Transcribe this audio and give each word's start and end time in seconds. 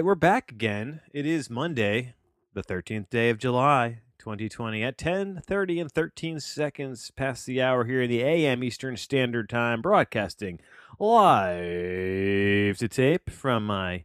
Right, 0.00 0.06
we're 0.06 0.14
back 0.14 0.50
again. 0.50 1.02
It 1.12 1.26
is 1.26 1.50
Monday, 1.50 2.14
the 2.54 2.62
13th 2.62 3.10
day 3.10 3.28
of 3.28 3.36
July, 3.36 4.00
2020 4.18 4.82
at 4.82 4.96
10:30 4.96 5.78
and 5.78 5.92
13 5.92 6.40
seconds 6.40 7.10
past 7.10 7.44
the 7.44 7.60
hour 7.60 7.84
here 7.84 8.00
in 8.00 8.08
the 8.08 8.22
AM 8.22 8.64
Eastern 8.64 8.96
Standard 8.96 9.50
Time 9.50 9.82
broadcasting 9.82 10.58
live 10.98 12.78
to 12.78 12.88
tape 12.88 13.28
from 13.28 13.66
my 13.66 14.04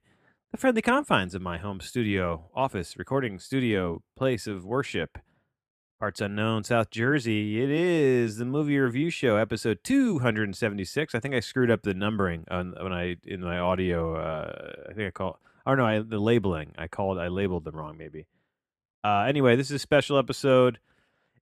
the 0.52 0.58
friendly 0.58 0.82
confines 0.82 1.34
of 1.34 1.42
my 1.42 1.60
home 1.60 1.80
studio, 1.80 2.50
office, 2.54 2.98
recording 2.98 3.40
studio, 3.40 4.04
place 4.18 4.48
of 4.48 4.66
worship. 4.66 5.18
Parts 5.98 6.20
unknown, 6.20 6.66
South 6.66 6.90
Jersey. 6.90 7.64
It 7.64 7.70
is 7.70 8.36
the 8.36 8.44
movie 8.44 8.78
review 8.78 9.10
show, 9.10 9.38
episode 9.38 9.80
276. 9.86 11.16
I 11.16 11.22
think 11.22 11.34
I 11.34 11.40
screwed 11.40 11.72
up 11.72 11.84
the 11.84 11.94
numbering 11.94 12.44
on, 12.52 12.76
when 12.82 12.92
I 12.92 13.16
in 13.24 13.40
my 13.40 13.60
audio. 13.60 14.18
Uh, 14.18 14.90
I 14.90 14.94
think 14.94 15.08
I 15.08 15.12
call. 15.12 15.40
Or 15.66 15.76
no, 15.76 15.86
I, 15.86 16.00
the 16.00 16.20
labeling. 16.20 16.74
I 16.78 16.88
called. 16.88 17.18
I 17.18 17.28
labeled 17.28 17.66
them 17.66 17.76
wrong. 17.76 17.98
Maybe. 17.98 18.28
Uh, 19.04 19.26
anyway, 19.28 19.56
this 19.56 19.68
is 19.68 19.76
a 19.76 19.80
special 19.80 20.18
episode. 20.18 20.80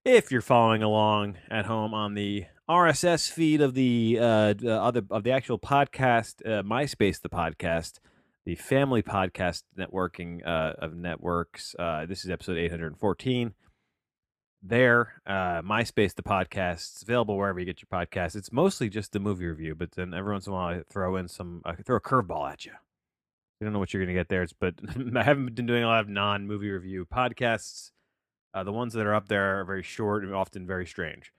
If 0.06 0.32
you're 0.32 0.42
following 0.42 0.84
along 0.84 1.38
at 1.50 1.66
home 1.66 1.94
on 1.94 2.14
the 2.14 2.46
RSS 2.70 3.30
feed 3.30 3.62
of 3.62 3.74
the 3.74 4.18
uh, 4.20 4.54
the 4.54 4.80
other 4.82 5.02
of 5.10 5.24
the 5.24 5.32
actual 5.32 5.60
podcast, 5.60 6.46
uh, 6.46 6.64
MySpace, 6.64 7.22
the 7.22 7.30
podcast, 7.30 8.00
the 8.46 8.56
Family 8.56 9.02
Podcast 9.02 9.64
Networking 9.78 10.46
uh, 10.46 10.74
of 10.78 10.96
networks. 10.96 11.76
Uh, 11.78 12.06
this 12.06 12.24
is 12.24 12.32
episode 12.32 12.58
814 12.58 13.54
there. 14.62 15.22
Uh, 15.26 15.62
MySpace, 15.62 16.16
the 16.16 16.24
podcast, 16.24 16.92
it's 16.92 17.02
available 17.04 17.38
wherever 17.38 17.60
you 17.60 17.66
get 17.66 17.82
your 17.82 18.06
podcasts. 18.06 18.36
It's 18.36 18.52
mostly 18.52 18.90
just 18.90 19.12
the 19.12 19.20
movie 19.20 19.46
review, 19.46 19.76
but 19.76 19.92
then 19.92 20.14
every 20.14 20.32
once 20.32 20.48
in 20.48 20.54
a 20.54 20.56
while 20.56 20.80
I 20.80 20.84
throw 20.90 21.16
in 21.18 21.28
some, 21.28 21.62
I 21.66 21.76
throw 21.76 21.98
a 21.98 22.02
curveball 22.02 22.52
at 22.52 22.66
you. 22.66 22.72
Don't 23.64 23.74
know 23.74 23.80
what 23.80 23.94
you're 23.94 24.04
going 24.04 24.16
to 24.16 24.20
get 24.20 24.30
there, 24.30 24.46
but 24.60 24.76
I 25.16 25.24
haven't 25.24 25.56
been 25.56 25.66
doing 25.66 25.84
a 25.84 25.88
lot 25.88 26.02
of 26.02 26.10
non 26.10 26.48
movie 26.48 26.70
review 26.70 27.06
podcasts. 27.06 27.92
Uh, 28.54 28.64
the 28.64 28.72
ones 28.72 28.94
that 28.94 29.06
are 29.06 29.16
up 29.16 29.30
there 29.30 29.60
are 29.60 29.66
very 29.66 29.82
short 29.82 30.24
and 30.24 30.34
often 30.34 30.68
very 30.68 30.86
strange. 30.86 31.32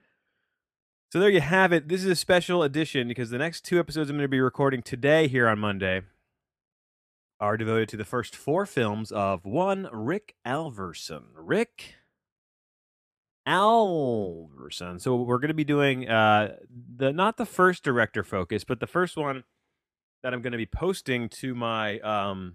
So 1.13 1.21
there 1.21 1.31
you 1.31 1.41
have 1.41 1.73
it. 1.73 1.89
This 1.89 2.03
is 2.03 2.11
a 2.11 2.17
special 2.17 2.65
edition 2.65 3.07
because 3.07 3.31
the 3.31 3.39
next 3.39 3.65
two 3.65 3.79
episodes 3.79 4.11
I'm 4.11 4.17
going 4.17 4.25
to 4.25 4.29
be 4.29 4.41
recording 4.41 4.83
today 4.83 5.29
here 5.29 5.47
on 5.47 5.61
Monday 5.61 6.03
are 7.39 7.57
devoted 7.57 7.89
to 7.91 7.97
the 7.97 8.05
first 8.05 8.35
four 8.35 8.67
films 8.67 9.13
of 9.13 9.45
one 9.45 9.89
Rick 9.93 10.35
Alverson. 10.45 11.27
Rick 11.37 11.95
Alverson. 13.47 15.01
So 15.01 15.15
we're 15.17 15.39
going 15.39 15.49
to 15.49 15.55
be 15.55 15.65
doing 15.65 16.09
uh, 16.09 16.57
the 16.97 17.13
not 17.13 17.37
the 17.37 17.47
first 17.47 17.85
director 17.85 18.25
focus, 18.25 18.65
but 18.65 18.81
the 18.81 18.87
first 18.87 19.17
one 19.17 19.45
that 20.25 20.33
I'm 20.33 20.41
going 20.41 20.53
to 20.53 20.59
be 20.59 20.67
posting 20.67 21.29
to 21.29 21.55
my 21.55 21.99
um, 22.01 22.55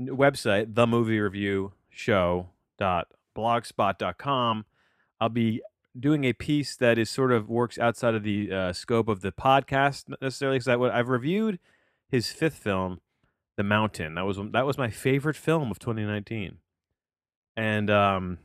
website, 0.00 0.74
the 0.74 0.86
movie 0.86 1.20
review. 1.20 1.74
I'll 5.20 5.28
be 5.28 5.60
doing 5.98 6.24
a 6.24 6.32
piece 6.32 6.76
that 6.76 6.96
is 6.96 7.10
sort 7.10 7.30
of 7.30 7.50
works 7.50 7.78
outside 7.78 8.14
of 8.14 8.22
the 8.22 8.50
uh, 8.50 8.72
scope 8.72 9.08
of 9.08 9.20
the 9.20 9.32
podcast 9.32 10.04
necessarily 10.22 10.58
because 10.58 10.90
I've 10.90 11.08
reviewed 11.10 11.58
his 12.08 12.32
fifth 12.32 12.56
film, 12.56 13.00
The 13.58 13.62
Mountain. 13.62 14.14
That 14.14 14.24
was 14.24 14.38
that 14.52 14.64
was 14.64 14.78
my 14.78 14.88
favorite 14.88 15.36
film 15.36 15.70
of 15.70 15.78
2019, 15.78 16.56
and 17.54 17.90
um, 17.90 18.38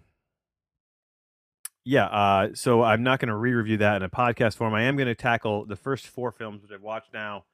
yeah, 1.86 2.08
uh, 2.08 2.49
so 2.55 2.83
I'm 2.83 3.04
not 3.04 3.20
going 3.20 3.30
to 3.30 3.36
re-review 3.37 3.77
that 3.77 3.95
in 3.98 4.04
a 4.04 4.10
podcast 4.10 4.58
form. 4.58 4.73
I 4.73 4.83
am 4.83 4.98
going 4.98 5.08
to 5.08 5.16
tackle 5.16 5.66
the 5.66 5.77
first 5.77 6.08
four 6.08 6.33
films 6.33 6.61
which 6.61 6.71
I've 6.71 6.82
watched 6.82 7.14
now, 7.14 7.45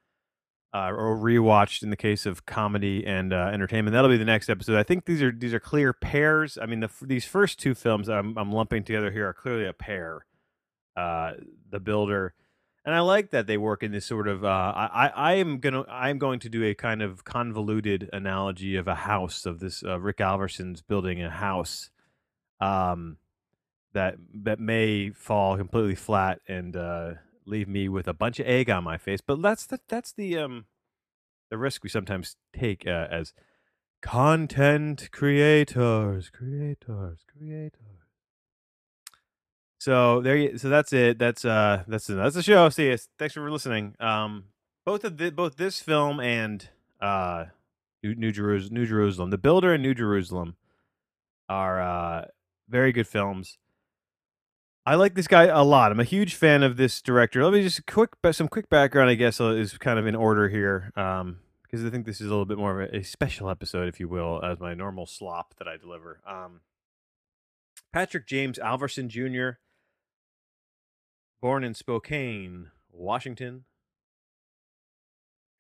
uh, 0.74 0.92
or 0.92 1.18
rewatched 1.18 1.82
in 1.82 1.90
the 1.90 1.96
case 1.96 2.26
of 2.26 2.46
comedy 2.46 3.06
and 3.06 3.34
uh, 3.34 3.50
entertainment. 3.52 3.94
That'll 3.94 4.10
be 4.10 4.18
the 4.18 4.26
next 4.26 4.50
episode. 4.50 4.78
I 4.78 4.84
think 4.84 5.06
these 5.06 5.22
are 5.22 5.32
these 5.32 5.54
are 5.54 5.60
clear 5.60 5.94
pairs. 5.94 6.58
I 6.62 6.66
mean, 6.66 6.80
the, 6.82 6.90
these 7.02 7.26
first 7.26 7.60
two 7.60 7.74
films 7.74 8.08
I'm, 8.08 8.38
I'm 8.38 8.52
lumping 8.52 8.84
together 8.84 9.12
here 9.12 9.28
are 9.28 9.34
clearly 9.34 9.66
a 9.66 9.74
pair. 9.74 10.26
Uh, 10.96 11.34
the 11.70 11.80
Builder, 11.80 12.34
and 12.84 12.94
I 12.94 13.00
like 13.00 13.30
that 13.32 13.48
they 13.48 13.58
work 13.58 13.84
in 13.84 13.92
this 13.92 14.06
sort 14.06 14.28
of. 14.28 14.44
Uh, 14.44 14.74
I 14.76 15.12
I 15.16 15.34
am 15.36 15.60
gonna 15.60 15.86
I'm 15.88 16.18
going 16.18 16.40
to 16.40 16.50
do 16.50 16.64
a 16.64 16.76
kind 16.76 17.02
of 17.02 17.24
convoluted 17.24 18.10
analogy 18.12 18.76
of 18.76 18.88
a 18.88 18.96
house 18.96 19.46
of 19.46 19.60
this 19.60 19.84
uh, 19.84 20.00
Rick 20.00 20.18
Alverson's 20.18 20.82
building 20.82 21.24
a 21.24 21.30
house. 21.30 21.90
Um, 22.60 23.18
that 23.94 24.16
that 24.44 24.60
may 24.60 25.10
fall 25.10 25.58
completely 25.58 25.96
flat 25.96 26.42
and 26.48 26.76
uh, 26.76 27.14
leave 27.50 27.68
me 27.68 27.90
with 27.90 28.08
a 28.08 28.14
bunch 28.14 28.40
of 28.40 28.48
egg 28.48 28.70
on 28.70 28.84
my 28.84 28.98
face. 28.98 29.22
But 29.22 29.42
that's 29.42 29.66
the 29.66 29.80
that's 29.88 30.12
the 30.12 30.38
um 30.38 30.66
the 31.50 31.58
risk 31.58 31.84
we 31.84 31.90
sometimes 31.90 32.36
take 32.54 32.86
uh, 32.86 33.08
as 33.10 33.34
content 34.02 35.10
creators, 35.12 36.30
creators, 36.30 37.26
creators. 37.28 38.00
So 39.80 40.22
there 40.22 40.36
you 40.36 40.58
so 40.58 40.70
that's 40.70 40.94
it. 40.94 41.18
That's 41.20 41.46
uh 41.46 41.84
that's 41.88 42.08
that's 42.08 42.36
the 42.36 42.44
show. 42.44 42.70
See 42.70 42.90
you. 42.90 42.98
Thanks 43.18 43.34
for 43.34 43.50
listening. 43.50 43.96
Um 44.00 44.46
both 44.86 45.04
of 45.04 45.18
the, 45.18 45.32
both 45.32 45.58
this 45.58 45.80
film 45.82 46.20
and 46.20 46.68
uh 47.02 47.46
New, 48.04 48.16
New 48.16 48.32
Jerusalem 48.32 48.74
New 48.74 48.86
Jerusalem, 48.86 49.30
The 49.30 49.38
Builder 49.38 49.74
and 49.74 49.84
New 49.84 49.94
Jerusalem 49.94 50.56
are 51.48 51.82
uh 51.82 52.26
very 52.68 52.92
good 52.92 53.08
films. 53.08 53.58
I 54.90 54.96
like 54.96 55.14
this 55.14 55.28
guy 55.28 55.44
a 55.44 55.62
lot. 55.64 55.92
I'm 55.92 56.00
a 56.00 56.04
huge 56.04 56.34
fan 56.34 56.64
of 56.64 56.76
this 56.76 57.00
director. 57.00 57.44
Let 57.44 57.54
me 57.54 57.62
just 57.62 57.86
quick 57.86 58.10
some 58.32 58.48
quick 58.48 58.72
background. 58.72 59.08
I 59.08 59.14
guess 59.14 59.40
uh, 59.40 59.50
is 59.50 59.78
kind 59.78 60.00
of 60.00 60.08
in 60.08 60.16
order 60.16 60.50
here, 60.50 60.92
um, 60.96 61.42
because 61.62 61.86
I 61.86 61.92
think 61.92 62.08
this 62.08 62.20
is 62.20 62.26
a 62.26 62.32
little 62.32 62.44
bit 62.44 62.58
more 62.58 62.82
of 62.82 62.90
a, 62.90 62.98
a, 62.98 63.04
special 63.04 63.52
episode, 63.52 63.88
if 63.88 64.00
you 64.00 64.08
will, 64.08 64.44
as 64.44 64.60
my 64.60 64.74
normal 64.74 65.06
slop 65.06 65.54
that 65.60 65.68
I 65.68 65.78
deliver. 65.78 66.22
Um, 66.26 66.62
Patrick 67.94 68.26
James 68.26 68.58
Alverson 68.58 69.10
Jr., 69.10 69.60
born 71.40 71.64
in 71.64 71.76
Spokane, 71.76 72.72
Washington, 72.92 73.66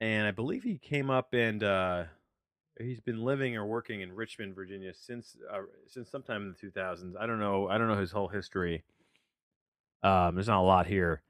and 0.01 0.25
I 0.25 0.31
believe 0.31 0.63
he 0.63 0.79
came 0.79 1.11
up 1.11 1.35
and 1.35 1.63
uh, 1.63 2.05
he's 2.79 2.99
been 2.99 3.23
living 3.23 3.55
or 3.55 3.67
working 3.67 4.01
in 4.01 4.11
Richmond, 4.11 4.55
Virginia 4.55 4.91
since 4.91 5.37
uh, 5.53 5.59
since 5.85 6.09
sometime 6.09 6.41
in 6.41 6.55
the 6.59 6.79
2000s. 6.81 7.13
I 7.19 7.27
don't 7.27 7.39
know. 7.39 7.67
I 7.67 7.77
don't 7.77 7.89
know 7.89 7.99
his 7.99 8.11
whole 8.11 8.29
history. 8.29 8.83
Um, 10.03 10.35
there's 10.35 10.47
not 10.47 10.59
a 10.59 10.65
lot 10.65 10.87
here. 10.87 11.21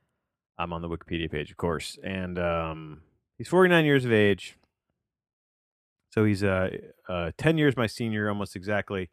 I'm 0.57 0.73
on 0.73 0.81
the 0.81 0.89
Wikipedia 0.89 1.31
page, 1.31 1.51
of 1.51 1.57
course, 1.57 1.97
and 2.03 2.37
um, 2.37 3.01
he's 3.37 3.47
49 3.47 3.85
years 3.85 4.05
of 4.05 4.11
age. 4.11 4.57
So 6.11 6.25
he's 6.25 6.43
uh, 6.43 6.69
uh 7.07 7.31
10 7.37 7.57
years 7.57 7.77
my 7.77 7.87
senior, 7.87 8.29
almost 8.29 8.55
exactly. 8.55 9.09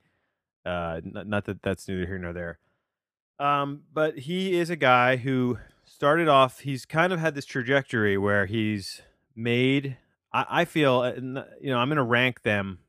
Uh, 0.64 1.00
not, 1.04 1.26
not 1.28 1.44
that 1.44 1.62
that's 1.62 1.86
neither 1.86 2.06
here 2.06 2.18
nor 2.18 2.32
there. 2.32 2.58
Um, 3.38 3.82
but 3.92 4.18
he 4.20 4.58
is 4.58 4.70
a 4.70 4.76
guy 4.76 5.16
who 5.16 5.58
started 5.84 6.26
off. 6.26 6.60
He's 6.60 6.84
kind 6.84 7.12
of 7.12 7.20
had 7.20 7.34
this 7.34 7.44
trajectory 7.44 8.18
where 8.18 8.46
he's 8.46 9.02
made. 9.36 9.98
I, 10.32 10.46
I 10.48 10.64
feel, 10.64 11.00
uh, 11.00 11.12
you 11.60 11.70
know, 11.70 11.78
I'm 11.78 11.88
going 11.88 11.96
to 11.96 12.02
rank 12.02 12.42
them. 12.42 12.80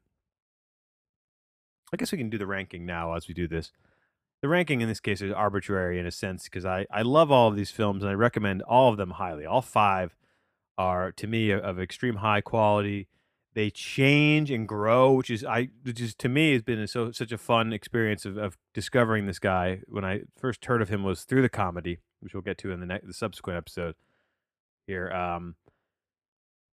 I 1.94 1.98
guess 1.98 2.12
we 2.12 2.18
can 2.18 2.30
do 2.30 2.38
the 2.38 2.48
ranking 2.48 2.86
now 2.86 3.14
as 3.14 3.28
we 3.28 3.34
do 3.34 3.48
this 3.48 3.72
the 4.42 4.48
ranking 4.48 4.82
in 4.82 4.88
this 4.88 5.00
case 5.00 5.22
is 5.22 5.32
arbitrary 5.32 6.00
in 6.00 6.06
a 6.06 6.12
sense 6.12 6.44
because 6.44 6.66
I, 6.66 6.86
I 6.92 7.02
love 7.02 7.32
all 7.32 7.48
of 7.48 7.56
these 7.56 7.72
films 7.72 8.04
and 8.04 8.10
I 8.10 8.14
recommend 8.14 8.62
all 8.62 8.90
of 8.92 8.98
them 8.98 9.12
highly. 9.12 9.46
All 9.46 9.62
five 9.62 10.16
are 10.78 11.12
to 11.14 11.28
me 11.28 11.52
of 11.52 11.80
extreme 11.80 12.18
high 12.18 12.42
quality. 12.42 13.08
They 13.54 13.72
change 13.72 14.52
and 14.52 14.68
grow, 14.68 15.14
which 15.14 15.32
is 15.32 15.44
I 15.44 15.70
which 15.84 16.00
is 16.00 16.14
to 16.16 16.30
me 16.30 16.54
has 16.54 16.62
been 16.62 16.80
a, 16.80 16.88
so 16.88 17.12
such 17.12 17.32
a 17.32 17.38
fun 17.40 17.74
experience 17.74 18.24
of, 18.26 18.38
of 18.38 18.58
discovering 18.76 19.26
this 19.26 19.40
guy. 19.40 19.80
When 19.88 20.06
I 20.06 20.22
first 20.38 20.64
heard 20.66 20.84
of 20.84 20.90
him 20.90 21.04
was 21.04 21.24
through 21.24 21.42
the 21.42 21.50
comedy, 21.50 21.98
which 22.20 22.36
we'll 22.36 22.44
get 22.44 22.60
to 22.60 22.72
in 22.72 22.80
the 22.80 22.86
next 22.86 23.08
the 23.08 23.14
subsequent 23.14 23.58
episode 23.58 23.96
here. 24.86 25.12
Um, 25.12 25.56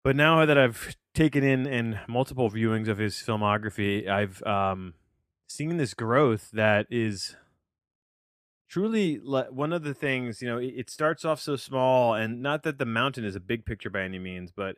but 0.04 0.18
now 0.18 0.46
that 0.46 0.58
I've 0.58 0.98
taken 1.16 1.46
in 1.46 1.66
in 1.66 2.02
multiple 2.10 2.52
viewings 2.52 2.90
of 2.90 2.98
his 2.98 3.16
filmography, 3.16 4.10
I've 4.10 4.44
um, 4.44 4.96
seen 5.48 5.78
this 5.78 5.94
growth 5.94 6.50
that 6.52 6.88
is 6.90 7.38
truly 8.74 9.18
one 9.18 9.72
of 9.72 9.84
the 9.84 9.94
things 9.94 10.42
you 10.42 10.48
know 10.48 10.58
it 10.58 10.90
starts 10.90 11.24
off 11.24 11.40
so 11.40 11.56
small 11.56 12.16
and 12.16 12.42
not 12.42 12.64
that 12.64 12.80
the 12.80 12.86
mountain 12.86 13.24
is 13.24 13.36
a 13.36 13.40
big 13.40 13.68
picture 13.68 13.90
by 13.92 14.02
any 14.02 14.18
means 14.18 14.52
but 14.52 14.78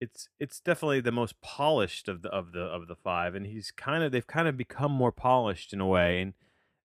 it's 0.00 0.30
it's 0.40 0.60
definitely 0.60 0.98
the 0.98 1.12
most 1.12 1.38
polished 1.42 2.08
of 2.08 2.22
the 2.22 2.30
of 2.30 2.52
the 2.52 2.62
of 2.62 2.88
the 2.88 2.96
five 2.96 3.34
and 3.34 3.46
he's 3.46 3.70
kind 3.70 4.02
of 4.02 4.12
they've 4.12 4.26
kind 4.26 4.48
of 4.48 4.56
become 4.56 4.90
more 4.90 5.12
polished 5.12 5.74
in 5.74 5.80
a 5.80 5.86
way 5.86 6.22
and 6.22 6.32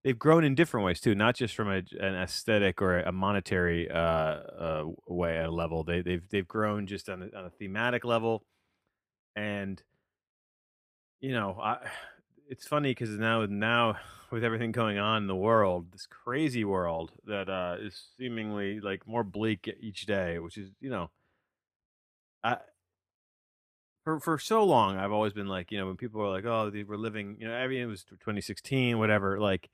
they've 0.03 0.19
grown 0.19 0.43
in 0.43 0.53
different 0.53 0.85
ways 0.85 0.99
too 0.99 1.15
not 1.15 1.33
just 1.33 1.55
from 1.55 1.71
a, 1.71 1.81
an 1.97 2.15
aesthetic 2.15 2.81
or 2.81 2.99
a 2.99 3.11
monetary 3.13 3.89
uh, 3.89 3.95
uh 3.95 4.83
way 5.07 5.37
a 5.37 5.49
level. 5.49 5.85
They 5.85 6.01
they've 6.01 6.27
they've 6.29 6.47
grown 6.47 6.87
just 6.87 7.07
on 7.07 7.23
a, 7.23 7.37
on 7.37 7.45
a 7.45 7.49
thematic 7.51 8.03
level 8.03 8.43
and 9.37 9.81
you 11.21 11.31
know 11.31 11.57
i 11.63 11.77
it's 12.49 12.67
funny 12.67 12.91
because 12.91 13.09
now 13.11 13.45
now 13.45 13.97
with 14.31 14.43
everything 14.43 14.71
going 14.71 14.97
on 14.97 15.23
in 15.23 15.27
the 15.27 15.35
world, 15.35 15.91
this 15.91 16.05
crazy 16.05 16.65
world 16.65 17.11
that 17.25 17.49
uh, 17.49 17.77
is 17.79 18.09
seemingly 18.17 18.79
like 18.79 19.07
more 19.07 19.23
bleak 19.23 19.73
each 19.79 20.05
day, 20.05 20.39
which 20.39 20.57
is 20.57 20.69
you 20.79 20.89
know, 20.89 21.09
I 22.43 22.57
for 24.03 24.19
for 24.19 24.39
so 24.39 24.63
long, 24.63 24.97
I've 24.97 25.11
always 25.11 25.33
been 25.33 25.47
like, 25.47 25.71
you 25.71 25.77
know, 25.77 25.87
when 25.87 25.97
people 25.97 26.21
are 26.21 26.29
like, 26.29 26.45
"Oh, 26.45 26.69
they 26.69 26.83
were 26.83 26.97
living," 26.97 27.37
you 27.39 27.47
know, 27.47 27.53
I 27.53 27.67
mean, 27.67 27.81
it 27.81 27.87
was 27.87 28.03
2016, 28.05 28.97
whatever. 28.99 29.39
Like, 29.39 29.69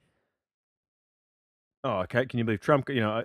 oh, 1.83 2.05
can, 2.09 2.27
can 2.27 2.39
you 2.39 2.45
believe 2.45 2.61
Trump? 2.61 2.89
You 2.89 3.01
know, 3.01 3.11
uh, 3.11 3.23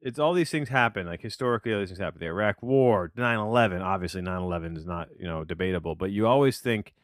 it's 0.00 0.18
all 0.18 0.32
these 0.34 0.50
things 0.50 0.68
happen. 0.68 1.06
Like 1.06 1.22
historically, 1.22 1.72
all 1.72 1.80
these 1.80 1.88
things 1.88 1.98
happen. 1.98 2.20
The 2.20 2.26
Iraq 2.26 2.62
War, 2.62 3.10
9/11. 3.16 3.80
Obviously, 3.82 4.22
9/11 4.22 4.76
is 4.76 4.86
not 4.86 5.08
you 5.18 5.26
know 5.26 5.44
debatable, 5.44 5.94
but 5.94 6.10
you 6.12 6.26
always 6.26 6.60
think 6.60 6.94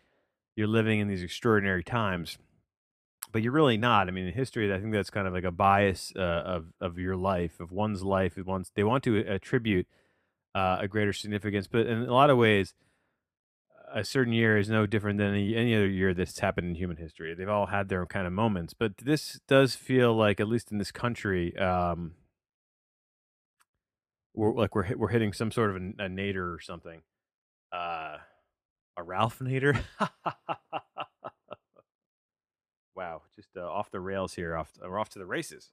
you're 0.57 0.67
living 0.67 1.01
in 1.01 1.09
these 1.09 1.23
extraordinary 1.23 1.85
times, 1.85 2.39
but 3.33 3.43
you're 3.43 3.53
really 3.53 3.79
not. 3.79 4.09
I 4.09 4.11
mean, 4.11 4.27
in 4.27 4.33
history, 4.33 4.73
I 4.73 4.79
think 4.79 4.93
that's 4.93 5.11
kind 5.11 5.27
of 5.27 5.33
like 5.33 5.45
a 5.45 5.51
bias 5.51 6.13
uh, 6.17 6.21
of 6.21 6.67
of 6.81 6.99
your 6.99 7.17
life, 7.17 7.61
of 7.61 7.73
one's 7.73 8.03
life. 8.03 8.37
Once 8.37 8.71
they 8.75 8.85
want 8.85 9.05
to 9.05 9.19
attribute 9.19 9.87
uh, 10.55 10.79
a 10.81 10.89
greater 10.89 11.13
significance, 11.13 11.67
but 11.67 11.87
in 11.87 12.03
a 12.03 12.13
lot 12.13 12.31
of 12.31 12.39
ways 12.39 12.75
a 13.93 14.05
certain 14.05 14.33
year 14.33 14.57
is 14.57 14.69
no 14.69 14.87
different 14.87 15.19
than 15.19 15.35
any, 15.35 15.55
any 15.57 15.75
other 15.75 15.89
year 15.89 16.15
that's 16.15 16.39
happened 16.39 16.69
in 16.69 16.75
human 16.75 16.97
history. 16.97 17.35
They've 17.35 17.49
all 17.49 17.67
had 17.67 17.89
their 17.89 18.01
own 18.01 18.07
kind 18.07 18.27
of 18.27 18.33
moments, 18.33 18.75
but 18.75 18.97
this 18.99 19.41
does 19.49 19.75
feel 19.75 20.15
like, 20.15 20.41
at 20.41 20.49
least 20.49 20.71
in 20.71 20.79
this 20.79 20.93
country, 20.93 21.57
um, 21.57 22.13
we're 24.35 24.55
like 24.55 24.75
we're 24.75 24.97
we're 24.97 25.09
hitting 25.09 25.33
some 25.33 25.51
sort 25.51 25.71
of 25.71 25.77
a, 25.77 26.05
a 26.05 26.09
nadir 26.09 26.53
or 26.53 26.61
something. 26.61 27.03
Uh, 27.73 28.19
a 29.01 29.03
Ralph 29.03 29.39
Nader. 29.39 29.81
wow, 32.95 33.23
just 33.35 33.49
uh, 33.57 33.67
off 33.67 33.91
the 33.91 33.99
rails 33.99 34.35
here. 34.35 34.55
Off, 34.55 34.73
we're 34.81 34.99
off 34.99 35.09
to 35.11 35.19
the 35.19 35.27
races. 35.27 35.71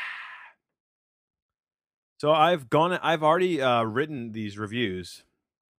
So 2.19 2.31
I've 2.31 2.71
gone. 2.71 2.93
I've 3.03 3.25
already 3.25 3.61
uh, 3.61 3.83
written 3.83 4.31
these 4.31 4.57
reviews. 4.57 5.25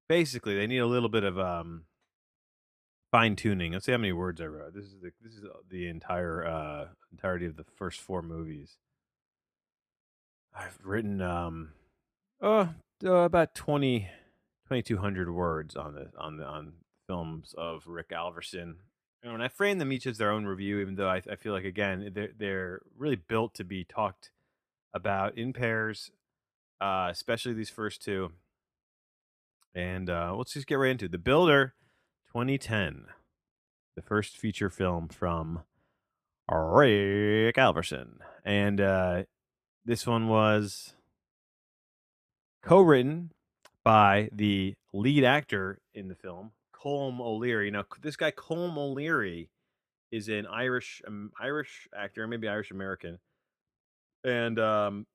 Basically, 0.09 0.53
they 0.53 0.67
need 0.67 0.79
a 0.79 0.85
little 0.85 1.07
bit 1.07 1.23
of 1.23 1.39
um, 1.39 1.85
fine 3.11 3.37
tuning. 3.37 3.71
Let's 3.71 3.85
see 3.85 3.93
how 3.93 3.97
many 3.97 4.11
words 4.11 4.41
I 4.41 4.47
wrote. 4.47 4.73
This 4.73 4.83
is 4.83 4.99
the 5.01 5.13
this 5.21 5.31
is 5.35 5.45
the 5.69 5.87
entire 5.87 6.45
uh, 6.45 6.87
entirety 7.13 7.45
of 7.45 7.55
the 7.55 7.63
first 7.63 8.01
four 8.01 8.21
movies. 8.21 8.75
I've 10.53 10.77
written 10.83 11.21
um, 11.21 11.69
uh, 12.43 12.67
uh 13.05 13.11
about 13.11 13.55
20, 13.55 14.09
2200 14.67 15.33
words 15.33 15.75
on 15.75 15.95
the 15.95 16.09
on 16.17 16.37
the 16.37 16.45
on 16.45 16.73
films 17.07 17.55
of 17.57 17.87
Rick 17.87 18.09
Alverson. 18.09 18.75
And 19.23 19.31
when 19.31 19.41
I 19.41 19.47
frame 19.47 19.77
them 19.77 19.93
each 19.93 20.05
as 20.05 20.17
their 20.17 20.31
own 20.31 20.45
review, 20.45 20.79
even 20.79 20.95
though 20.95 21.07
I, 21.09 21.21
I 21.29 21.35
feel 21.35 21.53
like 21.53 21.65
again 21.65 22.11
they're 22.13 22.31
they're 22.37 22.81
really 22.97 23.15
built 23.15 23.53
to 23.55 23.63
be 23.63 23.83
talked 23.83 24.31
about 24.93 25.37
in 25.37 25.53
pairs 25.53 26.11
uh, 26.83 27.07
especially 27.09 27.53
these 27.53 27.69
first 27.69 28.03
two. 28.03 28.31
And 29.73 30.09
uh, 30.09 30.35
let's 30.35 30.53
just 30.53 30.67
get 30.67 30.75
right 30.75 30.91
into 30.91 31.05
it. 31.05 31.11
The 31.11 31.17
Builder 31.17 31.73
2010, 32.27 33.05
the 33.95 34.01
first 34.01 34.37
feature 34.37 34.69
film 34.69 35.07
from 35.07 35.63
Rick 36.51 37.55
Alverson. 37.55 38.17
And 38.43 38.81
uh, 38.81 39.23
this 39.85 40.05
one 40.05 40.27
was 40.27 40.93
co 42.63 42.81
written 42.81 43.31
by 43.83 44.29
the 44.31 44.75
lead 44.93 45.23
actor 45.23 45.79
in 45.93 46.07
the 46.07 46.15
film, 46.15 46.51
Colm 46.73 47.19
O'Leary. 47.19 47.69
Now, 47.69 47.85
this 48.01 48.15
guy, 48.15 48.31
Colm 48.31 48.77
O'Leary, 48.77 49.49
is 50.11 50.29
an 50.29 50.45
Irish 50.47 51.01
um, 51.07 51.31
Irish 51.39 51.87
actor, 51.95 52.27
maybe 52.27 52.47
Irish 52.47 52.71
American. 52.71 53.19
And 54.23 54.59
um, 54.59 55.05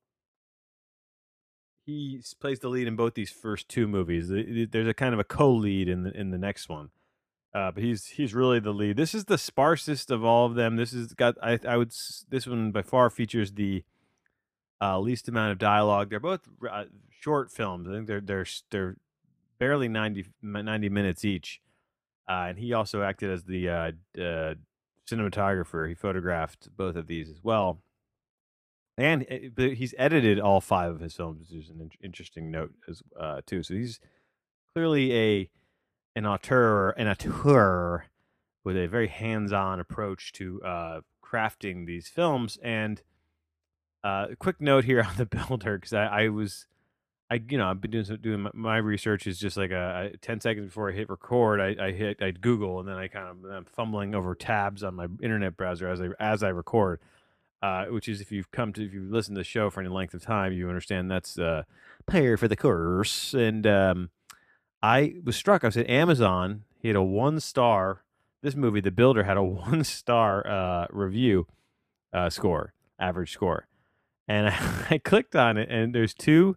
he 1.86 2.20
plays 2.40 2.58
the 2.58 2.68
lead 2.68 2.86
in 2.86 2.96
both 2.96 3.14
these 3.14 3.30
first 3.30 3.68
two 3.68 3.88
movies. 3.88 4.28
There's 4.28 4.88
a 4.88 4.94
kind 4.94 5.14
of 5.14 5.20
a 5.20 5.24
co-lead 5.24 5.88
in 5.88 6.02
the 6.02 6.10
in 6.18 6.30
the 6.30 6.36
next 6.36 6.68
one, 6.68 6.90
uh, 7.54 7.70
but 7.70 7.82
he's 7.82 8.06
he's 8.06 8.34
really 8.34 8.60
the 8.60 8.72
lead. 8.72 8.96
This 8.96 9.14
is 9.14 9.24
the 9.24 9.36
sparsest 9.36 10.10
of 10.10 10.24
all 10.24 10.46
of 10.46 10.54
them. 10.54 10.76
This 10.76 10.92
is 10.92 11.14
got 11.14 11.36
I 11.42 11.58
I 11.66 11.76
would 11.76 11.92
this 12.28 12.46
one 12.46 12.72
by 12.72 12.82
far 12.82 13.08
features 13.08 13.52
the 13.52 13.84
uh, 14.82 14.98
least 14.98 15.28
amount 15.28 15.52
of 15.52 15.58
dialogue. 15.58 16.10
They're 16.10 16.20
both 16.20 16.42
uh, 16.68 16.84
short 17.18 17.50
films. 17.50 17.88
I 17.88 17.92
think 17.92 18.06
they're 18.06 18.20
they're 18.20 18.46
they're 18.70 18.96
barely 19.58 19.88
90, 19.88 20.26
90 20.42 20.88
minutes 20.88 21.24
each. 21.24 21.60
Uh, 22.28 22.46
and 22.48 22.58
he 22.58 22.72
also 22.72 23.02
acted 23.02 23.30
as 23.30 23.44
the 23.44 23.68
uh, 23.68 23.92
uh, 24.20 24.54
cinematographer. 25.10 25.88
He 25.88 25.94
photographed 25.94 26.68
both 26.76 26.94
of 26.94 27.06
these 27.06 27.28
as 27.30 27.42
well 27.42 27.80
and 28.98 29.24
eh, 29.30 29.74
he's 29.74 29.94
edited 29.96 30.40
all 30.40 30.60
five 30.60 30.90
of 30.90 31.00
his 31.00 31.14
films, 31.14 31.40
which 31.40 31.64
is 31.64 31.70
an 31.70 31.90
interesting 32.02 32.50
note 32.50 32.74
as 32.88 33.00
uh, 33.18 33.40
too. 33.46 33.62
So 33.62 33.74
he's 33.74 34.00
clearly 34.72 35.16
a 35.16 35.50
an 36.16 36.26
auteur, 36.26 36.90
an 36.90 37.06
auteur 37.06 38.06
with 38.64 38.76
a 38.76 38.88
very 38.88 39.06
hands-on 39.06 39.78
approach 39.78 40.32
to 40.32 40.60
uh, 40.62 41.00
crafting 41.24 41.86
these 41.86 42.08
films. 42.08 42.58
And 42.60 43.00
uh, 44.02 44.26
a 44.32 44.36
quick 44.36 44.60
note 44.60 44.84
here 44.84 45.00
on 45.08 45.16
the 45.16 45.26
builder, 45.26 45.78
because 45.78 45.92
I, 45.92 46.06
I, 46.06 46.28
was, 46.28 46.66
I 47.30 47.42
you 47.48 47.58
know, 47.58 47.68
I've 47.68 47.80
been 47.80 47.90
doing 47.90 48.04
some, 48.04 48.16
doing 48.16 48.40
my, 48.40 48.50
my, 48.54 48.76
research 48.78 49.26
is 49.26 49.38
just 49.38 49.56
like 49.56 49.70
a, 49.70 50.10
a, 50.14 50.16
ten 50.18 50.40
seconds 50.40 50.66
before 50.66 50.90
I 50.90 50.94
hit 50.94 51.10
record, 51.10 51.60
I, 51.60 51.76
I 51.86 51.92
hit 51.92 52.22
I 52.22 52.30
Google, 52.30 52.80
and 52.80 52.88
then 52.88 52.96
I 52.96 53.08
kind 53.08 53.28
of 53.28 53.50
I'm 53.50 53.64
fumbling 53.64 54.14
over 54.14 54.34
tabs 54.34 54.82
on 54.82 54.94
my 54.94 55.08
internet 55.22 55.56
browser 55.56 55.88
as 55.88 56.00
I 56.00 56.08
as 56.18 56.42
I 56.42 56.48
record 56.48 57.00
uh, 57.62 57.86
which 57.86 58.08
is 58.08 58.20
if 58.20 58.30
you've 58.30 58.50
come 58.50 58.72
to 58.72 58.84
if 58.84 58.92
you've 58.92 59.10
listened 59.10 59.36
to 59.36 59.40
the 59.40 59.44
show 59.44 59.70
for 59.70 59.80
any 59.80 59.88
length 59.88 60.14
of 60.14 60.22
time, 60.22 60.52
you 60.52 60.68
understand 60.68 61.10
that's 61.10 61.38
uh, 61.38 61.64
pair 62.06 62.36
for 62.36 62.48
the 62.48 62.56
course. 62.56 63.34
And 63.34 63.66
um, 63.66 64.10
I 64.82 65.16
was 65.24 65.36
struck. 65.36 65.64
I 65.64 65.70
said 65.70 65.88
Amazon. 65.88 66.64
Had 66.82 66.96
a 66.96 67.02
one 67.02 67.40
star. 67.40 68.02
This 68.40 68.54
movie, 68.54 68.80
The 68.80 68.92
Builder, 68.92 69.24
had 69.24 69.36
a 69.36 69.42
one 69.42 69.82
star 69.82 70.46
uh, 70.46 70.86
review 70.90 71.48
uh, 72.12 72.30
score, 72.30 72.72
average 72.98 73.32
score, 73.32 73.66
and 74.28 74.48
I, 74.48 74.86
I, 74.90 74.98
clicked 74.98 75.34
on 75.34 75.56
it, 75.56 75.68
and 75.68 75.92
there's 75.92 76.14
two 76.14 76.56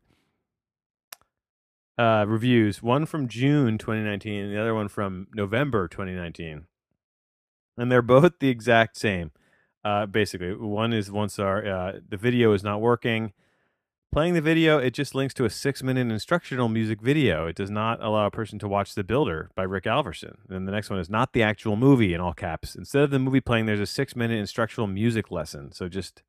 uh, 1.97 2.25
reviews. 2.27 2.81
One 2.81 3.05
from 3.05 3.27
June 3.27 3.77
2019, 3.77 4.45
and 4.45 4.53
the 4.53 4.59
other 4.59 4.73
one 4.73 4.87
from 4.87 5.27
November 5.33 5.87
2019, 5.87 6.65
and 7.77 7.91
they're 7.91 8.01
both 8.01 8.39
the 8.39 8.49
exact 8.49 8.97
same. 8.97 9.31
Uh, 9.83 10.05
basically, 10.05 10.55
one 10.55 10.93
is 10.93 11.11
once 11.11 11.39
our 11.39 11.65
uh, 11.65 11.91
the 12.07 12.17
video 12.17 12.53
is 12.53 12.63
not 12.63 12.81
working. 12.81 13.33
Playing 14.11 14.33
the 14.33 14.41
video, 14.41 14.77
it 14.77 14.91
just 14.91 15.15
links 15.15 15.33
to 15.35 15.45
a 15.45 15.49
six-minute 15.49 16.11
instructional 16.11 16.67
music 16.67 17.01
video. 17.01 17.47
It 17.47 17.55
does 17.55 17.69
not 17.69 18.03
allow 18.03 18.25
a 18.25 18.31
person 18.31 18.59
to 18.59 18.67
watch 18.67 18.93
The 18.93 19.05
Builder 19.05 19.51
by 19.55 19.63
Rick 19.63 19.85
Alverson. 19.85 20.35
And 20.49 20.67
the 20.67 20.71
next 20.73 20.89
one 20.89 20.99
is 20.99 21.09
not 21.09 21.31
the 21.31 21.41
actual 21.41 21.77
movie 21.77 22.13
in 22.13 22.19
all 22.19 22.33
caps. 22.33 22.75
Instead 22.75 23.03
of 23.03 23.11
the 23.11 23.19
movie 23.19 23.39
playing, 23.39 23.67
there's 23.67 23.79
a 23.79 23.85
six-minute 23.85 24.37
instructional 24.37 24.87
music 24.87 25.31
lesson. 25.31 25.71
So 25.71 25.87
just 25.87 26.23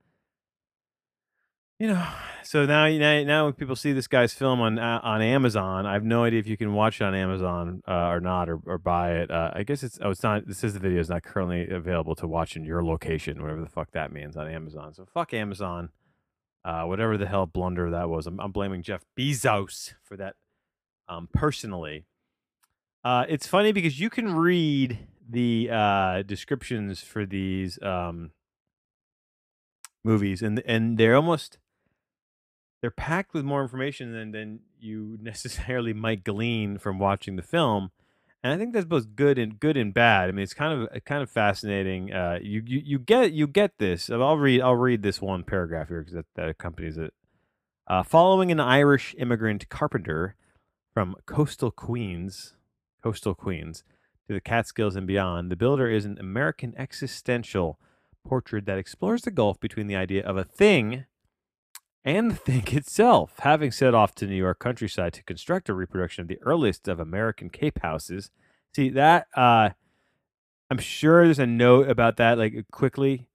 you 1.78 1.88
know, 1.88 2.06
so 2.42 2.64
now 2.64 2.88
now 2.88 3.22
now 3.24 3.44
when 3.44 3.54
people 3.54 3.76
see 3.76 3.92
this 3.92 4.06
guy's 4.06 4.32
film 4.32 4.60
on 4.60 4.78
uh, 4.78 5.00
on 5.02 5.22
Amazon, 5.22 5.86
I 5.86 5.94
have 5.94 6.04
no 6.04 6.24
idea 6.24 6.40
if 6.40 6.46
you 6.46 6.56
can 6.56 6.74
watch 6.74 7.00
it 7.00 7.04
on 7.04 7.14
Amazon 7.14 7.82
uh, 7.86 8.08
or 8.08 8.20
not, 8.20 8.48
or, 8.48 8.60
or 8.66 8.78
buy 8.78 9.12
it. 9.16 9.30
Uh, 9.30 9.50
I 9.54 9.62
guess 9.62 9.82
it's 9.82 9.98
oh, 10.02 10.10
it's 10.10 10.22
not. 10.22 10.46
This 10.46 10.58
says 10.58 10.74
the 10.74 10.80
video 10.80 11.00
is 11.00 11.08
not 11.08 11.22
currently 11.22 11.68
available 11.68 12.14
to 12.16 12.26
watch 12.26 12.56
in 12.56 12.64
your 12.64 12.84
location, 12.84 13.42
whatever 13.42 13.60
the 13.60 13.68
fuck 13.68 13.90
that 13.92 14.12
means 14.12 14.36
on 14.36 14.48
Amazon. 14.48 14.94
So 14.94 15.04
fuck 15.04 15.34
Amazon, 15.34 15.90
uh, 16.64 16.84
whatever 16.84 17.16
the 17.16 17.26
hell 17.26 17.46
blunder 17.46 17.90
that 17.90 18.08
was. 18.08 18.26
I'm, 18.26 18.40
I'm 18.40 18.52
blaming 18.52 18.82
Jeff 18.82 19.04
Bezos 19.18 19.94
for 20.02 20.16
that. 20.16 20.36
Um, 21.08 21.28
personally, 21.32 22.06
uh, 23.04 23.24
it's 23.28 23.46
funny 23.46 23.72
because 23.72 23.98
you 23.98 24.08
can 24.08 24.34
read 24.34 24.98
the 25.28 25.68
uh, 25.70 26.22
descriptions 26.22 27.00
for 27.00 27.26
these 27.26 27.80
um, 27.82 28.30
movies, 30.04 30.42
and 30.42 30.62
and 30.64 30.96
they're 30.96 31.16
almost 31.16 31.58
they're 32.82 32.90
packed 32.90 33.32
with 33.32 33.44
more 33.44 33.62
information 33.62 34.12
than 34.12 34.32
than 34.32 34.60
you 34.78 35.16
necessarily 35.22 35.94
might 35.94 36.24
glean 36.24 36.76
from 36.76 36.98
watching 36.98 37.36
the 37.36 37.42
film. 37.42 37.90
And 38.44 38.52
I 38.52 38.58
think 38.58 38.74
that's 38.74 38.86
both 38.86 39.14
good 39.14 39.38
and 39.38 39.58
good 39.58 39.76
and 39.76 39.94
bad. 39.94 40.28
I 40.28 40.32
mean, 40.32 40.42
it's 40.42 40.52
kind 40.52 40.82
of 40.82 41.04
kind 41.04 41.22
of 41.22 41.30
fascinating. 41.30 42.12
Uh, 42.12 42.40
you, 42.42 42.62
you 42.66 42.82
you 42.84 42.98
get 42.98 43.32
you 43.32 43.46
get 43.46 43.78
this. 43.78 44.10
I'll 44.10 44.36
read 44.36 44.60
I'll 44.60 44.74
read 44.74 45.02
this 45.02 45.22
one 45.22 45.44
paragraph 45.44 45.88
here 45.88 46.00
because 46.00 46.14
that, 46.14 46.26
that 46.34 46.48
accompanies 46.48 46.98
it. 46.98 47.14
Uh, 47.86 48.02
following 48.02 48.50
an 48.50 48.60
Irish 48.60 49.14
immigrant 49.16 49.68
carpenter 49.68 50.34
from 50.92 51.14
coastal 51.24 51.70
Queens, 51.70 52.54
coastal 53.02 53.34
Queens, 53.34 53.84
to 54.26 54.34
the 54.34 54.40
Catskills 54.40 54.96
and 54.96 55.06
beyond, 55.06 55.50
the 55.50 55.56
builder 55.56 55.88
is 55.88 56.04
an 56.04 56.16
American 56.18 56.74
existential 56.76 57.78
portrait 58.24 58.66
that 58.66 58.78
explores 58.78 59.22
the 59.22 59.30
gulf 59.30 59.58
between 59.60 59.86
the 59.88 59.96
idea 59.96 60.24
of 60.24 60.36
a 60.36 60.44
thing 60.44 61.06
and 62.04 62.30
the 62.30 62.34
thing 62.34 62.64
itself. 62.76 63.34
Having 63.40 63.72
set 63.72 63.94
off 63.94 64.14
to 64.16 64.26
New 64.26 64.36
York 64.36 64.58
countryside 64.58 65.12
to 65.14 65.22
construct 65.22 65.68
a 65.68 65.74
reproduction 65.74 66.22
of 66.22 66.28
the 66.28 66.40
earliest 66.42 66.88
of 66.88 67.00
American 67.00 67.50
Cape 67.50 67.80
houses. 67.82 68.30
See 68.74 68.88
that 68.90 69.26
uh 69.36 69.70
I'm 70.70 70.78
sure 70.78 71.24
there's 71.24 71.38
a 71.38 71.46
note 71.46 71.88
about 71.88 72.16
that 72.16 72.38
like 72.38 72.66
quickly. 72.70 73.28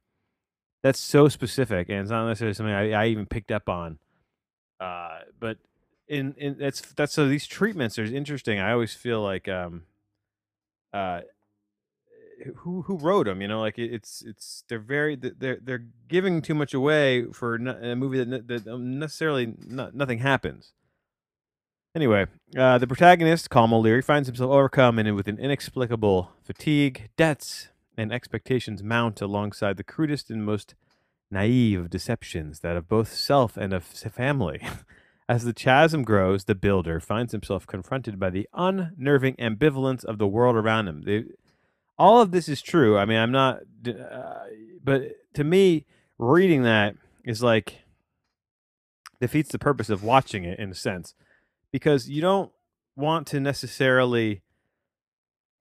That's 0.84 1.00
so 1.00 1.28
specific 1.28 1.90
and 1.90 2.00
it's 2.00 2.10
not 2.10 2.28
necessarily 2.28 2.54
something 2.54 2.74
I, 2.74 2.92
I 2.92 3.08
even 3.08 3.26
picked 3.26 3.52
up 3.52 3.70
on. 3.70 4.00
Uh 4.80 5.20
but 5.40 5.58
in 6.08 6.34
in 6.38 6.58
that's 6.58 6.82
that's 6.82 7.14
so 7.14 7.28
these 7.28 7.48
treatments 7.48 8.00
are 8.00 8.04
interesting. 8.04 8.60
I 8.60 8.72
always 8.72 8.94
feel 8.94 9.22
like 9.22 9.48
um 9.48 9.84
uh 10.94 11.22
who 12.58 12.84
who 12.84 12.98
wrote 12.98 13.26
them 13.26 13.42
you 13.42 13.48
know 13.48 13.60
like 13.60 13.78
it, 13.78 13.94
it's 13.94 14.24
it's 14.26 14.64
they're 14.68 14.80
very 14.80 15.16
they're 15.16 15.58
they're 15.62 15.86
giving 16.08 16.42
too 16.42 16.54
much 16.54 16.74
away 16.74 17.26
for 17.32 17.56
a 17.56 17.96
movie 17.96 18.24
that, 18.24 18.48
that 18.48 18.66
necessarily 18.80 19.54
not, 19.66 19.94
nothing 19.94 20.20
happens 20.20 20.74
anyway 21.96 22.26
uh, 22.58 22.78
the 22.78 22.88
protagonist 22.88 23.50
Colm 23.50 23.74
O'Leary 23.74 24.02
finds 24.02 24.28
himself 24.28 24.52
overcome 24.52 25.00
and 25.00 25.16
with 25.16 25.28
an 25.28 25.40
inexplicable 25.40 26.32
fatigue 26.44 27.10
debts 27.18 27.70
and 27.98 28.12
expectations 28.12 28.84
mount 28.84 29.22
alongside 29.22 29.78
the 29.78 29.84
crudest 29.84 30.30
and 30.30 30.46
most 30.46 30.76
naive 31.32 31.90
deceptions 31.90 32.60
that 32.60 32.78
of 32.78 32.88
both 32.88 33.12
self 33.12 33.58
and 33.58 33.74
of 33.74 33.84
family 33.84 34.62
As 35.30 35.44
the 35.44 35.54
chasm 35.54 36.04
grows, 36.04 36.46
the 36.46 36.56
builder 36.56 37.02
finds 37.02 37.34
himself 37.34 37.68
confronted 37.68 38.18
by 38.18 38.30
the 38.30 38.48
unnerving 38.54 39.36
ambivalence 39.36 40.06
of 40.06 40.20
the 40.20 40.28
world 40.28 40.56
around 40.56 40.88
him. 40.88 41.04
All 41.98 42.22
of 42.22 42.32
this 42.32 42.48
is 42.48 42.62
true. 42.62 42.98
I 42.98 43.06
mean, 43.06 43.18
I'm 43.18 43.32
not, 43.32 43.62
uh, 43.88 44.44
but 44.84 45.04
to 45.34 45.44
me, 45.44 45.86
reading 46.18 46.64
that 46.64 46.96
is 47.24 47.44
like 47.44 47.80
defeats 49.20 49.52
the 49.52 49.60
purpose 49.60 49.90
of 49.90 50.04
watching 50.04 50.44
it 50.44 50.60
in 50.60 50.72
a 50.72 50.76
sense 50.76 51.16
because 51.72 52.10
you 52.10 52.22
don't 52.22 52.52
want 52.96 53.28
to 53.28 53.40
necessarily 53.40 54.42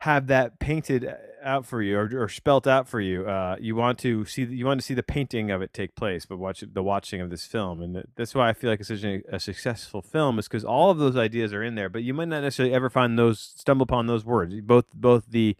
have 0.01 0.27
that 0.27 0.59
painted 0.59 1.09
out 1.43 1.65
for 1.65 1.81
you 1.81 1.97
or, 1.97 2.11
or 2.15 2.29
spelt 2.29 2.67
out 2.67 2.89
for 2.89 3.01
you. 3.01 3.27
Uh, 3.27 3.57
you 3.59 3.75
want 3.75 3.99
to 3.99 4.25
see 4.25 4.43
you 4.43 4.67
want 4.67 4.81
to 4.81 4.87
see 4.87 4.95
the 4.95 5.03
painting 5.03 5.51
of 5.51 5.63
it 5.63 5.73
take 5.73 5.95
place, 5.95 6.27
but 6.27 6.39
watch 6.39 6.63
the 6.71 6.83
watching 6.83 7.21
of 7.21 7.31
this 7.31 7.47
film, 7.47 7.81
and 7.81 8.05
that's 8.15 8.35
why 8.35 8.49
I 8.49 8.53
feel 8.53 8.69
like 8.69 8.81
it's 8.81 8.89
such 8.89 9.05
a, 9.05 9.23
a 9.33 9.41
successful 9.41 10.03
film 10.03 10.39
is 10.39 10.49
because 10.49 10.65
all 10.65 10.91
of 10.91 10.99
those 10.99 11.17
ideas 11.17 11.53
are 11.53 11.63
in 11.63 11.75
there, 11.75 11.89
but 11.89 12.03
you 12.03 12.13
might 12.13 12.29
not 12.29 12.43
necessarily 12.43 12.75
ever 12.75 12.91
find 12.91 13.19
those 13.19 13.41
stumble 13.57 13.85
upon 13.85 14.07
those 14.07 14.25
words. 14.25 14.55
Both 14.61 14.87
both 14.93 15.25
the 15.29 15.57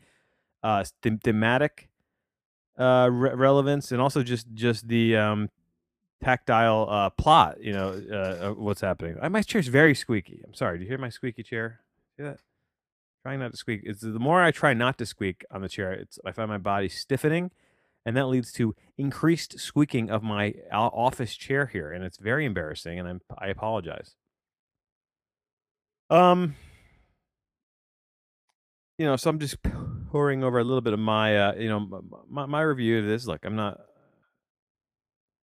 uh, 0.63 0.85
them- 1.03 1.19
thematic 1.19 1.89
uh, 2.79 3.09
re- 3.11 3.35
relevance 3.35 3.93
and 3.93 4.01
also 4.01 4.23
just 4.23 4.47
just 4.55 4.89
the 4.89 5.17
um, 5.17 5.51
tactile 6.23 6.89
uh, 6.91 7.11
plot. 7.11 7.63
You 7.63 7.73
know 7.73 7.89
uh, 7.91 8.51
what's 8.53 8.81
happening. 8.81 9.17
My 9.31 9.43
chair's 9.43 9.69
very 9.69 9.95
squeaky. 9.95 10.43
I'm 10.47 10.55
sorry. 10.55 10.79
Do 10.79 10.85
you 10.85 10.89
hear 10.89 10.99
my 10.99 11.09
squeaky 11.09 11.43
chair? 11.43 11.81
That? 12.19 12.39
Trying 13.23 13.41
not 13.41 13.51
to 13.51 13.57
squeak. 13.57 13.81
It's 13.85 14.01
the 14.01 14.19
more 14.19 14.43
I 14.43 14.51
try 14.51 14.73
not 14.73 14.99
to 14.99 15.07
squeak 15.07 15.45
on 15.51 15.61
the 15.61 15.69
chair, 15.69 15.93
it's 15.93 16.19
I 16.25 16.33
find 16.33 16.49
my 16.49 16.59
body 16.59 16.89
stiffening, 16.89 17.51
and 18.05 18.17
that 18.17 18.27
leads 18.27 18.53
to 18.53 18.75
increased 18.97 19.59
squeaking 19.59 20.11
of 20.11 20.23
my 20.23 20.55
office 20.73 21.35
chair 21.35 21.67
here, 21.67 21.91
and 21.91 22.05
it's 22.05 22.19
very 22.19 22.45
embarrassing. 22.45 22.99
And 22.99 23.09
I'm 23.09 23.21
I 23.37 23.49
apologize. 23.49 24.15
Um, 26.09 26.55
you 28.99 29.07
know, 29.07 29.17
so 29.17 29.31
I'm 29.31 29.39
just 29.39 29.57
pouring 30.11 30.45
over 30.45 30.59
a 30.59 30.65
little 30.65 30.81
bit 30.81 30.93
of 30.93 30.99
my, 30.99 31.37
uh, 31.37 31.55
you 31.55 31.69
know, 31.69 32.03
my, 32.29 32.47
my 32.47 32.61
review 32.61 33.01
of 33.01 33.07
this. 33.07 33.27
Look, 33.27 33.45
I'm 33.45 33.57
not, 33.57 33.81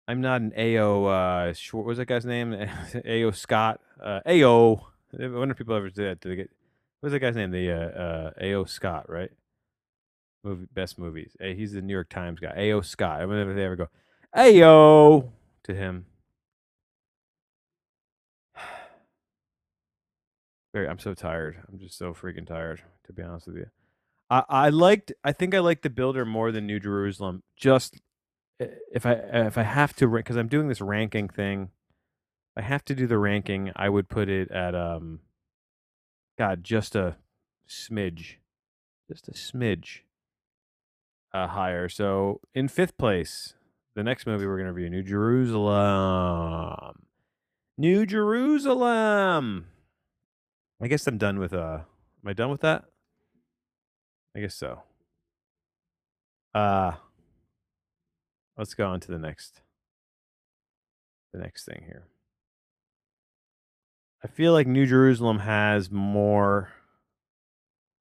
I'm 0.09 0.21
not 0.21 0.41
an 0.41 0.53
AO. 0.57 1.05
Uh, 1.05 1.53
short, 1.53 1.85
what 1.85 1.91
was 1.91 1.99
that 1.99 2.07
guy's 2.07 2.25
name? 2.25 2.55
AO 3.09 3.31
Scott. 3.33 3.81
Uh, 4.03 4.21
AO. 4.27 4.89
I 5.19 5.29
wonder 5.29 5.53
if 5.53 5.59
people 5.59 5.75
ever 5.75 5.89
do 5.89 6.05
that. 6.05 6.21
Do 6.21 6.29
they 6.29 6.37
get 6.37 6.51
What's 7.01 7.13
that 7.13 7.21
guy's 7.21 7.37
name? 7.37 7.51
The 7.51 7.71
uh, 7.71 7.77
uh, 7.77 8.31
A.O. 8.41 8.65
Scott, 8.65 9.09
right? 9.09 9.31
Movie 10.43 10.67
best 10.73 10.99
movies. 10.99 11.37
Hey, 11.39 11.55
he's 11.55 11.73
the 11.73 11.83
New 11.83 11.93
York 11.93 12.09
Times 12.09 12.41
guy. 12.41 12.53
A.O. 12.57 12.81
Scott. 12.81 13.21
I 13.21 13.27
wonder 13.27 13.51
if 13.51 13.57
they 13.57 13.65
ever 13.65 13.77
go, 13.77 13.89
AO 14.35 15.33
to 15.65 15.75
him. 15.75 16.07
Very. 20.77 20.91
I'm 20.91 20.99
so 20.99 21.15
tired. 21.15 21.57
I'm 21.73 21.79
just 21.79 21.97
so 21.97 22.13
freaking 22.13 22.47
tired. 22.47 22.83
To 23.07 23.13
be 23.15 23.23
honest 23.23 23.47
with 23.47 23.57
you, 23.57 23.67
I 24.29 24.45
I 24.47 24.69
liked. 24.69 25.11
I 25.25 25.33
think 25.33 25.55
I 25.55 25.61
liked 25.61 25.83
the 25.83 25.89
Builder 25.89 26.27
more 26.27 26.53
than 26.53 26.67
New 26.67 26.79
Jerusalem. 26.79 27.43
Just 27.57 27.99
if 28.61 29.07
I 29.07 29.13
if 29.13 29.57
I 29.57 29.63
have 29.63 29.97
to 29.97 30.07
because 30.07 30.37
I'm 30.37 30.49
doing 30.49 30.69
this 30.69 30.83
ranking 30.83 31.31
thing. 31.31 31.71
I 32.59 32.61
have 32.61 32.85
to 32.87 32.95
do 32.95 33.07
the 33.07 33.17
ranking. 33.17 33.73
I 33.75 33.89
would 33.89 34.11
put 34.11 34.29
it 34.29 34.51
at 34.51 34.75
um 34.75 35.21
God, 36.39 36.63
just 36.63 36.95
a 36.95 37.17
smidge, 37.67 38.35
just 39.11 39.29
a 39.29 39.33
smidge 39.33 40.01
uh, 41.33 41.47
higher. 41.47 41.89
So 41.89 42.43
in 42.55 42.69
fifth 42.69 42.99
place, 42.99 43.55
the 43.95 44.03
next 44.03 44.27
movie 44.27 44.47
we're 44.47 44.59
gonna 44.59 44.75
review, 44.75 44.91
New 44.91 45.03
Jerusalem. 45.03 47.07
New 47.79 48.05
Jerusalem. 48.05 49.69
I 50.81 50.89
guess 50.89 51.07
I'm 51.07 51.19
done 51.19 51.39
with 51.39 51.53
uh 51.53 51.81
am 52.23 52.29
I 52.29 52.33
done 52.33 52.51
with 52.51 52.61
that? 52.61 52.85
I 54.37 54.41
guess 54.41 54.55
so. 54.55 54.83
Uh 56.55 56.93
let's 58.57 58.75
go 58.75 58.87
on 58.89 59.01
to 59.01 59.09
the 59.09 59.19
next 59.19 59.61
the 61.33 61.39
next 61.39 61.65
thing 61.65 61.83
here. 61.87 62.09
I 64.25 64.29
feel 64.29 64.53
like 64.53 64.67
New 64.67 64.87
Jerusalem 64.87 65.41
has 65.41 65.91
more. 65.91 66.71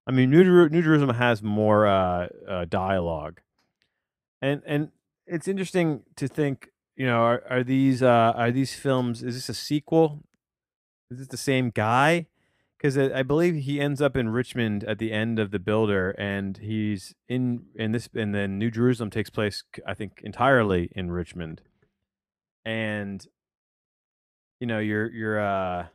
I 0.08 0.12
mean, 0.12 0.30
New, 0.30 0.44
Jer- 0.44 0.70
New 0.70 0.82
Jerusalem 0.82 1.16
has 1.16 1.44
more 1.44 1.86
uh, 1.86 2.28
uh, 2.48 2.66
dialogue, 2.66 3.42
and 4.42 4.62
and 4.66 4.90
it's 5.28 5.48
interesting 5.48 6.02
to 6.16 6.28
think. 6.28 6.70
You 6.96 7.06
know, 7.06 7.18
are, 7.18 7.44
are 7.50 7.64
these 7.64 8.02
uh, 8.02 8.34
are 8.36 8.52
these 8.52 8.74
films? 8.74 9.22
Is 9.22 9.36
this 9.36 9.50
a 9.50 9.54
sequel? 9.54 10.24
Is 11.12 11.20
this 11.20 11.28
the 11.28 11.38
same 11.38 11.70
guy? 11.70 12.28
Because 12.86 13.12
I 13.14 13.24
believe 13.24 13.64
he 13.64 13.82
ends 13.82 14.00
up 14.00 14.16
in 14.16 14.30
Richmond 14.30 14.84
at 14.84 15.00
the 15.00 15.12
end 15.12 15.40
of 15.40 15.50
the 15.50 15.58
Builder, 15.58 16.12
and 16.20 16.56
he's 16.56 17.16
in 17.28 17.66
in 17.74 17.94
this, 17.94 18.08
and 18.14 18.36
then 18.36 18.60
New 18.60 18.70
Jerusalem 18.70 19.10
takes 19.10 19.32
place, 19.32 19.64
I 19.88 19.96
think, 19.96 20.22
entirely 20.24 20.92
in 20.96 21.10
Richmond, 21.10 21.64
and 22.64 23.26
you 24.60 24.68
know, 24.68 24.78
you're 24.78 25.12
you're 25.12 25.40
uh 25.40 25.88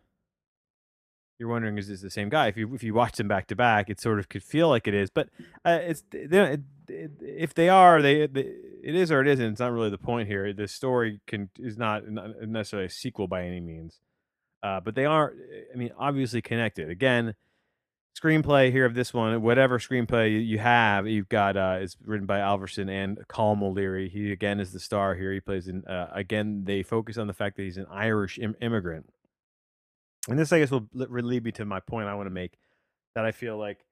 you're 1.38 1.49
wondering 1.49 1.78
is 1.78 1.87
this 1.87 2.00
the 2.00 2.11
same 2.11 2.28
guy? 2.28 2.49
If 2.49 2.56
you 2.56 2.75
if 2.75 2.82
you 2.82 2.92
watch 2.92 3.18
them 3.18 3.28
back 3.28 3.47
to 3.47 3.54
back, 3.54 3.88
it 3.88 4.00
sort 4.00 4.18
of 4.18 4.28
could 4.28 4.42
feel 4.42 4.68
like 4.68 4.88
it 4.88 4.94
is, 4.94 5.11
but 5.11 5.28
uh, 5.64 5.78
it's 5.82 6.02
they, 6.11 6.26
it, 6.26 6.61
it, 6.88 7.11
if 7.20 7.54
they 7.54 7.68
are, 7.68 8.02
they, 8.02 8.26
they, 8.26 8.52
it 8.82 8.97
is 8.97 9.12
or 9.12 9.20
it 9.20 9.28
isn't. 9.28 9.47
It's 9.52 9.61
not 9.61 9.70
really 9.70 9.90
the 9.90 9.97
point 9.99 10.26
here. 10.26 10.52
The 10.52 10.66
story 10.66 11.20
can 11.28 11.50
is 11.56 11.78
not, 11.78 12.09
not 12.09 12.42
necessarily 12.42 12.87
a 12.87 12.90
sequel 12.90 13.28
by 13.28 13.44
any 13.44 13.61
means, 13.61 14.00
uh, 14.62 14.81
but 14.81 14.95
they 14.95 15.05
are. 15.05 15.35
I 15.73 15.76
mean, 15.76 15.90
obviously 15.99 16.43
connected. 16.43 16.90
Again, 16.90 17.35
screenplay 18.21 18.71
here 18.73 18.85
of 18.85 18.95
this 18.95 19.14
one, 19.14 19.40
whatever 19.43 19.79
screenplay 19.79 20.45
you 20.47 20.59
have, 20.59 21.07
you've 21.07 21.29
got 21.29 21.57
uh, 21.57 21.79
it's 21.81 21.97
written 22.05 22.26
by 22.26 22.38
Alverson 22.38 22.90
and 22.90 23.19
Colm 23.29 23.62
O'Leary. 23.62 24.09
He 24.09 24.33
again 24.33 24.61
is 24.61 24.73
the 24.73 24.81
star 24.81 25.14
here. 25.14 25.33
He 25.33 25.40
plays 25.40 25.69
in. 25.69 25.85
Uh, 25.85 26.11
again, 26.12 26.64
they 26.64 26.83
focus 26.83 27.19
on 27.19 27.26
the 27.26 27.33
fact 27.33 27.57
that 27.57 27.62
he's 27.62 27.76
an 27.76 27.87
Irish 27.90 28.38
Im- 28.38 28.57
immigrant 28.61 29.07
and 30.29 30.38
this, 30.38 30.52
I 30.52 30.59
guess, 30.59 30.71
will 30.71 30.88
lead 30.93 31.45
me 31.45 31.52
to 31.52 31.64
my 31.64 31.81
point 31.81 32.09
I 32.09 32.14
want 32.14 32.26
to 32.26 32.31
make 32.31 32.59
that 33.14 33.25
I 33.25 33.33
feel 33.33 33.57
like 33.57 33.85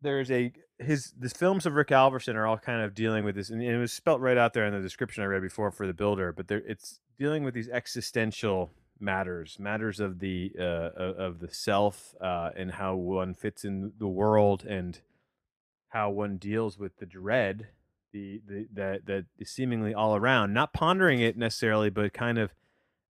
there's 0.00 0.30
a 0.30 0.52
his 0.78 1.12
the 1.18 1.28
films 1.28 1.66
of 1.66 1.74
Rick 1.74 1.88
Alverson 1.88 2.36
are 2.36 2.46
all 2.46 2.58
kind 2.58 2.82
of 2.82 2.94
dealing 2.94 3.24
with 3.24 3.34
this, 3.34 3.50
and 3.50 3.62
it 3.62 3.76
was 3.76 3.92
spelt 3.92 4.20
right 4.20 4.38
out 4.38 4.54
there 4.54 4.64
in 4.64 4.72
the 4.72 4.80
description 4.80 5.22
I 5.22 5.26
read 5.26 5.42
before 5.42 5.72
for 5.72 5.86
the 5.86 5.92
builder. 5.92 6.32
But 6.32 6.48
there, 6.48 6.62
it's 6.66 7.00
dealing 7.18 7.42
with 7.42 7.54
these 7.54 7.68
existential 7.68 8.70
matters, 9.00 9.58
matters 9.58 10.00
of 10.00 10.18
the 10.20 10.52
uh, 10.58 10.62
of 10.62 11.40
the 11.40 11.52
self, 11.52 12.14
uh, 12.20 12.50
and 12.56 12.72
how 12.72 12.94
one 12.94 13.34
fits 13.34 13.64
in 13.64 13.92
the 13.98 14.08
world, 14.08 14.64
and 14.64 15.00
how 15.88 16.10
one 16.10 16.36
deals 16.36 16.78
with 16.78 16.96
the 16.98 17.06
dread, 17.06 17.68
the 18.12 18.40
the 18.46 18.66
that 18.72 19.06
that 19.06 19.26
is 19.38 19.50
seemingly 19.50 19.94
all 19.94 20.16
around. 20.16 20.52
Not 20.52 20.72
pondering 20.72 21.20
it 21.20 21.36
necessarily, 21.36 21.90
but 21.90 22.12
kind 22.12 22.38
of 22.38 22.52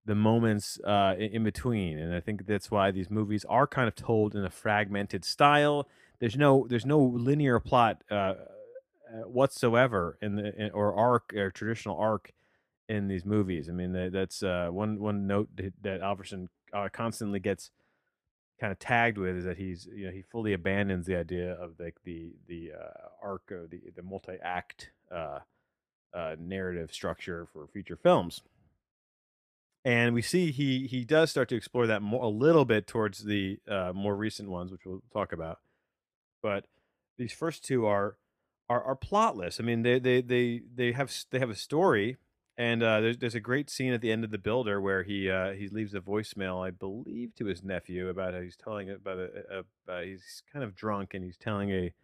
the 0.05 0.15
moments 0.15 0.81
uh, 0.85 1.15
in 1.19 1.45
between, 1.45 1.99
and 1.99 2.15
I 2.15 2.21
think 2.21 2.47
that's 2.47 2.71
why 2.71 2.91
these 2.91 3.11
movies 3.11 3.45
are 3.49 3.67
kind 3.67 3.89
of 3.89 3.95
told 3.95 4.35
in 4.35 4.45
a 4.45 4.51
fragmented 4.51 5.25
style. 5.25 5.89
There's 6.19 6.37
no 6.37 6.67
there's 6.69 6.87
no 6.87 6.99
linear 6.99 7.61
plot 7.61 8.03
uh, 8.11 8.15
uh 8.15 8.35
whatsoever 9.27 10.19
in 10.21 10.37
the 10.37 10.55
in, 10.55 10.71
or 10.71 10.95
arc 10.95 11.33
or 11.35 11.51
traditional 11.51 11.99
arc 11.99 12.33
in 12.89 13.09
these 13.09 13.25
movies. 13.25 13.69
I 13.69 13.73
mean 13.73 13.93
that, 13.93 14.13
that's 14.13 14.43
uh, 14.43 14.69
one 14.71 14.99
one 15.01 15.27
note 15.27 15.49
that 15.57 16.01
Alverson 16.01 16.49
uh, 16.73 16.89
constantly 16.93 17.41
gets 17.41 17.71
kind 18.61 18.73
of 18.73 18.79
tagged 18.79 19.19
with 19.19 19.37
is 19.37 19.45
that 19.45 19.57
he's 19.57 19.89
you 19.95 20.07
know 20.07 20.13
he 20.13 20.23
fully 20.23 20.53
abandons 20.53 21.07
the 21.07 21.17
idea 21.17 21.53
of 21.53 21.73
like 21.79 21.97
the 22.05 22.33
the 22.47 22.73
uh, 22.79 23.09
arc 23.23 23.51
of 23.51 23.71
the 23.71 23.81
the 23.95 24.03
multi 24.03 24.37
act 24.43 24.91
uh, 25.15 25.39
uh, 26.15 26.37
narrative 26.39 26.93
structure 26.93 27.47
for 27.53 27.67
feature 27.69 27.97
films 27.97 28.43
and 29.85 30.15
we 30.15 30.23
see 30.23 30.51
he 30.51 30.87
he 30.87 31.05
does 31.05 31.31
start 31.31 31.49
to 31.49 31.57
explore 31.57 31.87
that 31.87 32.03
more 32.03 32.25
a 32.25 32.29
little 32.29 32.65
bit 32.65 32.87
towards 32.87 33.25
the 33.25 33.59
uh, 33.69 33.93
more 33.95 34.15
recent 34.15 34.51
ones, 34.51 34.71
which 34.71 34.85
we'll 34.85 35.03
talk 35.13 35.33
about. 35.33 35.61
But 36.43 36.67
these 37.17 37.33
first 37.33 37.65
two 37.65 37.87
are 37.87 38.17
are 38.69 38.83
are 38.83 38.97
plotless. 38.97 39.61
I 39.61 39.65
mean, 39.65 39.83
they 39.83 39.99
they 39.99 40.21
they 40.21 40.63
they 40.75 40.93
have 40.93 41.15
they 41.31 41.39
have 41.39 41.51
a 41.51 41.55
story, 41.55 42.19
And, 42.59 42.83
uh, 42.83 43.01
there's 43.01 43.19
there's 43.19 43.35
a 43.37 43.41
great 43.41 43.71
scene 43.71 43.93
at 43.93 44.01
the 44.01 44.11
end 44.11 44.25
of 44.25 44.33
The 44.33 44.37
Builder 44.37 44.81
where 44.81 45.05
he, 45.05 45.31
uh, 45.31 45.53
he 45.53 45.69
leaves 45.69 45.95
a 45.95 46.01
voicemail, 46.01 46.67
I 46.67 46.71
believe, 46.71 47.35
to 47.37 47.47
his 47.47 47.63
nephew 47.63 48.09
about 48.09 48.35
how 48.35 48.41
he's 48.41 48.57
telling 48.57 48.89
it 48.89 48.97
about 48.97 49.19
a 49.19 49.65
a 49.89 49.93
a 49.93 50.05
he's 50.05 50.43
kind 50.53 50.65
of 50.65 50.75
drunk 50.75 51.15
and 51.15 51.23
he's 51.25 51.37
telling 51.37 51.71
a 51.71 51.95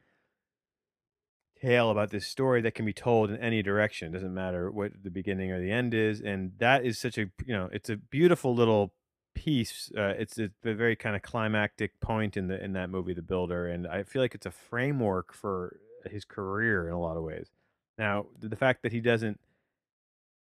tale 1.61 1.91
about 1.91 2.11
this 2.11 2.27
story 2.27 2.61
that 2.63 2.75
can 2.75 2.85
be 2.85 2.93
told 2.93 3.31
in 3.31 3.37
any 3.39 3.63
direction. 3.63 4.09
It 4.09 4.13
doesn't 4.13 4.33
matter 4.33 4.71
what 4.71 4.93
the 5.03 5.11
beginning 5.11 5.51
or 5.51 5.61
the 5.61 5.73
end 5.73 5.93
is, 5.93 6.21
and 6.21 6.53
that 6.59 6.85
is 6.85 7.01
such 7.01 7.19
a 7.19 7.23
you 7.45 7.53
know, 7.53 7.69
it's 7.73 7.91
a 7.91 7.97
beautiful 7.97 8.55
little 8.55 8.95
piece. 9.35 9.91
Uh, 9.99 10.15
it's 10.17 10.39
a, 10.39 10.51
a 10.65 10.75
very 10.75 10.95
kind 10.95 11.17
of 11.17 11.23
climactic 11.23 11.99
point 11.99 12.37
in 12.37 12.47
the 12.47 12.63
in 12.63 12.75
that 12.75 12.91
movie, 12.91 13.13
The 13.13 13.23
Builder, 13.23 13.67
and 13.67 13.89
I 13.89 14.05
feel 14.05 14.23
like 14.23 14.37
it's 14.37 14.47
a 14.47 14.53
framework 14.53 15.35
for 15.35 15.81
his 16.09 16.25
career 16.25 16.87
in 16.87 16.95
a 16.95 17.01
lot 17.01 17.17
of 17.17 17.25
ways. 17.25 17.49
Now, 17.99 18.27
the 18.39 18.57
fact 18.57 18.85
that 18.85 18.93
he 18.93 19.01
doesn't 19.01 19.41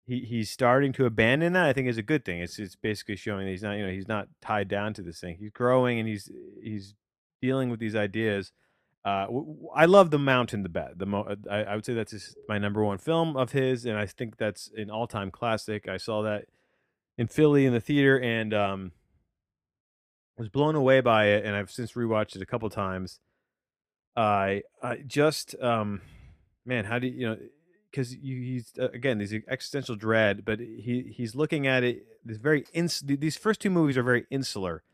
he 0.08 0.20
he's 0.20 0.50
starting 0.50 0.92
to 0.94 1.06
abandon 1.06 1.52
that, 1.52 1.66
I 1.66 1.72
think, 1.72 1.86
is 1.86 1.98
a 1.98 2.02
good 2.02 2.24
thing. 2.24 2.40
It's 2.40 2.58
it's 2.58 2.74
basically 2.74 3.16
showing 3.16 3.44
that 3.44 3.52
he's 3.52 3.62
not 3.62 3.74
you 3.76 3.86
know 3.86 3.92
he's 3.92 4.08
not 4.08 4.28
tied 4.42 4.66
down 4.68 4.94
to 4.94 5.02
this 5.02 5.20
thing. 5.20 5.36
He's 5.38 5.50
growing 5.50 6.00
and 6.00 6.08
he's 6.08 6.28
he's 6.60 6.94
dealing 7.40 7.70
with 7.70 7.78
these 7.78 7.94
ideas 7.94 8.52
uh, 9.08 9.26
I 9.74 9.86
love 9.86 10.10
The 10.10 10.18
Mountain 10.18 10.62
the 10.62 10.68
best. 10.68 10.98
The 10.98 11.06
mo- 11.06 11.22
uh, 11.22 11.36
I, 11.50 11.62
I 11.64 11.74
would 11.74 11.86
say 11.86 11.94
that's 11.94 12.34
my 12.48 12.58
number 12.58 12.84
one 12.84 12.98
film 12.98 13.36
of 13.36 13.52
his, 13.52 13.86
and 13.86 13.96
I 13.96 14.04
think 14.04 14.36
that's 14.36 14.70
an 14.76 14.90
all 14.90 15.06
time 15.06 15.30
classic. 15.30 15.88
I 15.88 15.96
saw 15.96 16.22
that 16.22 16.46
in 17.16 17.26
Philly 17.26 17.64
in 17.64 17.72
the 17.72 17.80
theater 17.80 18.20
and 18.20 18.52
um, 18.52 18.92
was 20.36 20.50
blown 20.50 20.74
away 20.74 21.00
by 21.00 21.26
it, 21.26 21.44
and 21.44 21.56
I've 21.56 21.70
since 21.70 21.92
rewatched 21.92 22.36
it 22.36 22.42
a 22.42 22.46
couple 22.46 22.68
times. 22.70 23.20
I 24.14 24.62
I 24.82 24.96
just 25.06 25.54
um, 25.62 26.02
man, 26.66 26.84
how 26.84 26.98
do 26.98 27.06
you, 27.06 27.14
you 27.14 27.28
know? 27.28 27.38
Because 27.98 28.12
he's 28.22 28.72
uh, 28.78 28.90
again 28.90 29.18
these 29.18 29.34
existential 29.48 29.96
dread, 29.96 30.44
but 30.44 30.60
he 30.60 31.12
he's 31.16 31.34
looking 31.34 31.66
at 31.66 31.82
it. 31.82 32.06
This 32.24 32.36
very 32.36 32.64
ins- 32.72 33.02
these 33.04 33.36
first 33.36 33.60
two 33.60 33.70
movies 33.70 33.98
are 33.98 34.04
very 34.04 34.24
insular 34.30 34.84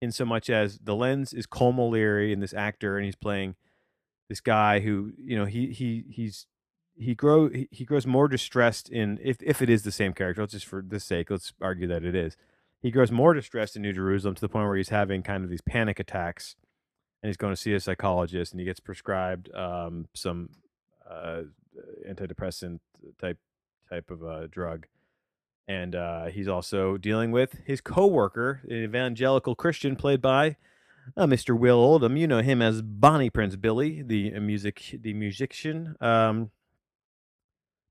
in 0.00 0.10
so 0.10 0.24
much 0.24 0.48
as 0.48 0.78
the 0.78 0.94
lens 0.94 1.34
is 1.34 1.46
Colm 1.46 1.78
O'Leary 1.78 2.32
and 2.32 2.42
this 2.42 2.54
actor, 2.54 2.96
and 2.96 3.04
he's 3.04 3.14
playing 3.14 3.56
this 4.30 4.40
guy 4.40 4.80
who 4.80 5.12
you 5.18 5.36
know 5.36 5.44
he 5.44 5.66
he 5.66 6.06
he's 6.08 6.46
he 6.96 7.14
grow 7.14 7.50
he, 7.50 7.84
grows 7.84 8.06
more 8.06 8.26
distressed 8.26 8.88
in 8.88 9.18
if 9.22 9.36
if 9.42 9.60
it 9.60 9.68
is 9.68 9.82
the 9.82 9.92
same 9.92 10.14
character. 10.14 10.40
Let's 10.40 10.54
just 10.54 10.64
for 10.64 10.80
the 10.80 10.98
sake, 10.98 11.28
let's 11.28 11.52
argue 11.60 11.86
that 11.88 12.04
it 12.04 12.14
is. 12.14 12.38
He 12.80 12.90
grows 12.90 13.12
more 13.12 13.34
distressed 13.34 13.76
in 13.76 13.82
New 13.82 13.92
Jerusalem 13.92 14.34
to 14.34 14.40
the 14.40 14.48
point 14.48 14.66
where 14.66 14.78
he's 14.78 14.88
having 14.88 15.22
kind 15.22 15.44
of 15.44 15.50
these 15.50 15.60
panic 15.60 16.00
attacks, 16.00 16.56
and 17.22 17.28
he's 17.28 17.36
going 17.36 17.52
to 17.52 17.60
see 17.60 17.74
a 17.74 17.80
psychologist, 17.80 18.52
and 18.52 18.60
he 18.60 18.64
gets 18.64 18.80
prescribed 18.80 19.54
um, 19.54 20.08
some 20.14 20.48
uh, 21.06 21.42
antidepressant 22.08 22.80
type 23.20 23.38
type 23.88 24.10
of 24.10 24.24
uh, 24.24 24.46
drug 24.48 24.86
and 25.68 25.94
uh, 25.94 26.26
he's 26.26 26.48
also 26.48 26.96
dealing 26.96 27.32
with 27.32 27.58
his 27.64 27.80
coworker, 27.80 28.62
an 28.68 28.84
evangelical 28.84 29.54
Christian 29.54 29.96
played 29.96 30.22
by 30.22 30.56
uh, 31.16 31.26
Mr. 31.26 31.58
Will 31.58 31.78
Oldham. 31.78 32.16
You 32.16 32.26
know 32.26 32.40
him 32.40 32.62
as 32.62 32.82
Bonnie 32.82 33.30
Prince 33.30 33.56
Billy, 33.56 34.02
the 34.02 34.34
uh, 34.34 34.40
music 34.40 34.96
the 35.00 35.12
musician. 35.12 35.96
Um, 36.00 36.50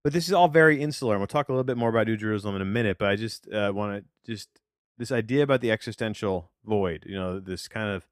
but 0.03 0.13
this 0.13 0.27
is 0.27 0.34
all 0.34 0.48
very 0.48 0.81
insular, 0.81 1.15
and 1.15 1.19
we'll 1.19 1.27
talk 1.27 1.50
a 1.50 1.51
little 1.51 1.63
bit 1.63 1.77
more 1.77 1.89
about 1.89 2.07
New 2.07 2.17
Jerusalem 2.17 2.55
in 2.55 2.62
a 2.62 2.65
minute. 2.65 2.98
But 2.98 3.10
I 3.10 3.15
just 3.15 3.51
uh, 3.51 3.72
want 3.75 4.03
to 4.03 4.31
just 4.31 4.50
this 4.98 5.12
idea 5.12 5.43
about 5.43 5.62
the 5.62 5.72
existential 5.72 6.51
void. 6.63 7.03
You 7.05 7.15
know, 7.15 7.39
this 7.39 7.67
kind 7.67 7.90
of 7.90 8.07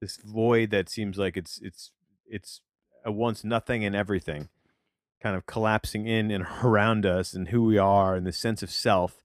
this 0.00 0.18
void 0.18 0.70
that 0.70 0.90
seems 0.90 1.16
like 1.16 1.36
it's 1.36 1.60
it's 1.62 1.92
it's 2.26 2.60
a 3.04 3.12
once 3.12 3.42
nothing 3.42 3.84
and 3.84 3.96
everything 3.96 4.48
kind 5.22 5.36
of 5.36 5.46
collapsing 5.46 6.06
in 6.06 6.30
and 6.30 6.44
around 6.64 7.06
us 7.06 7.32
and 7.32 7.48
who 7.48 7.62
we 7.62 7.78
are 7.78 8.16
and 8.16 8.26
the 8.26 8.32
sense 8.32 8.62
of 8.62 8.70
self 8.70 9.22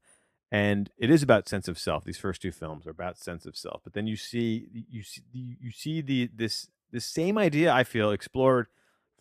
and 0.52 0.90
it 0.98 1.10
is 1.10 1.24
about 1.24 1.50
sense 1.50 1.68
of 1.68 1.80
self 1.80 2.04
these 2.04 2.18
first 2.18 2.42
two 2.42 2.52
films 2.52 2.86
are 2.86 2.92
about 2.92 3.18
sense 3.18 3.46
of 3.46 3.58
self 3.58 3.82
but 3.84 3.94
then 3.94 4.06
you 4.06 4.16
see 4.16 4.68
you 4.90 5.02
see 5.04 5.24
you 5.34 5.72
see 5.72 6.02
the 6.02 6.30
this 6.34 6.70
this 6.92 7.06
same 7.06 7.38
idea 7.38 7.74
i 7.74 7.84
feel 7.84 8.12
explored 8.12 8.68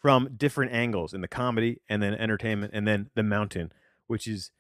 from 0.01 0.29
different 0.37 0.73
angles 0.73 1.15
in 1.15 1.23
the 1.23 1.29
comedy 1.29 1.81
and 1.89 2.03
then 2.03 2.15
entertainment 2.15 2.73
and 2.75 2.87
then 2.87 3.09
the 3.15 3.23
mountain 3.23 3.73
which 4.07 4.29
is 4.29 4.51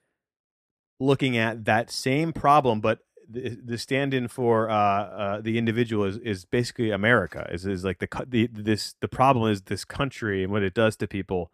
looking 0.98 1.36
at 1.36 1.66
that 1.66 1.90
same 1.90 2.32
problem 2.32 2.80
but 2.80 3.00
the, 3.28 3.58
the 3.62 3.76
stand-in 3.76 4.28
for 4.28 4.70
uh, 4.70 4.74
uh, 4.74 5.40
the 5.40 5.58
individual 5.58 6.04
is, 6.04 6.16
is 6.18 6.44
basically 6.44 6.92
America. 6.92 7.48
Is 7.50 7.66
is 7.66 7.84
like 7.84 7.98
the 7.98 8.08
the 8.24 8.48
this 8.52 8.94
the 9.00 9.08
problem 9.08 9.50
is 9.50 9.62
this 9.62 9.84
country 9.84 10.44
and 10.44 10.52
what 10.52 10.62
it 10.62 10.74
does 10.74 10.96
to 10.98 11.08
people 11.08 11.50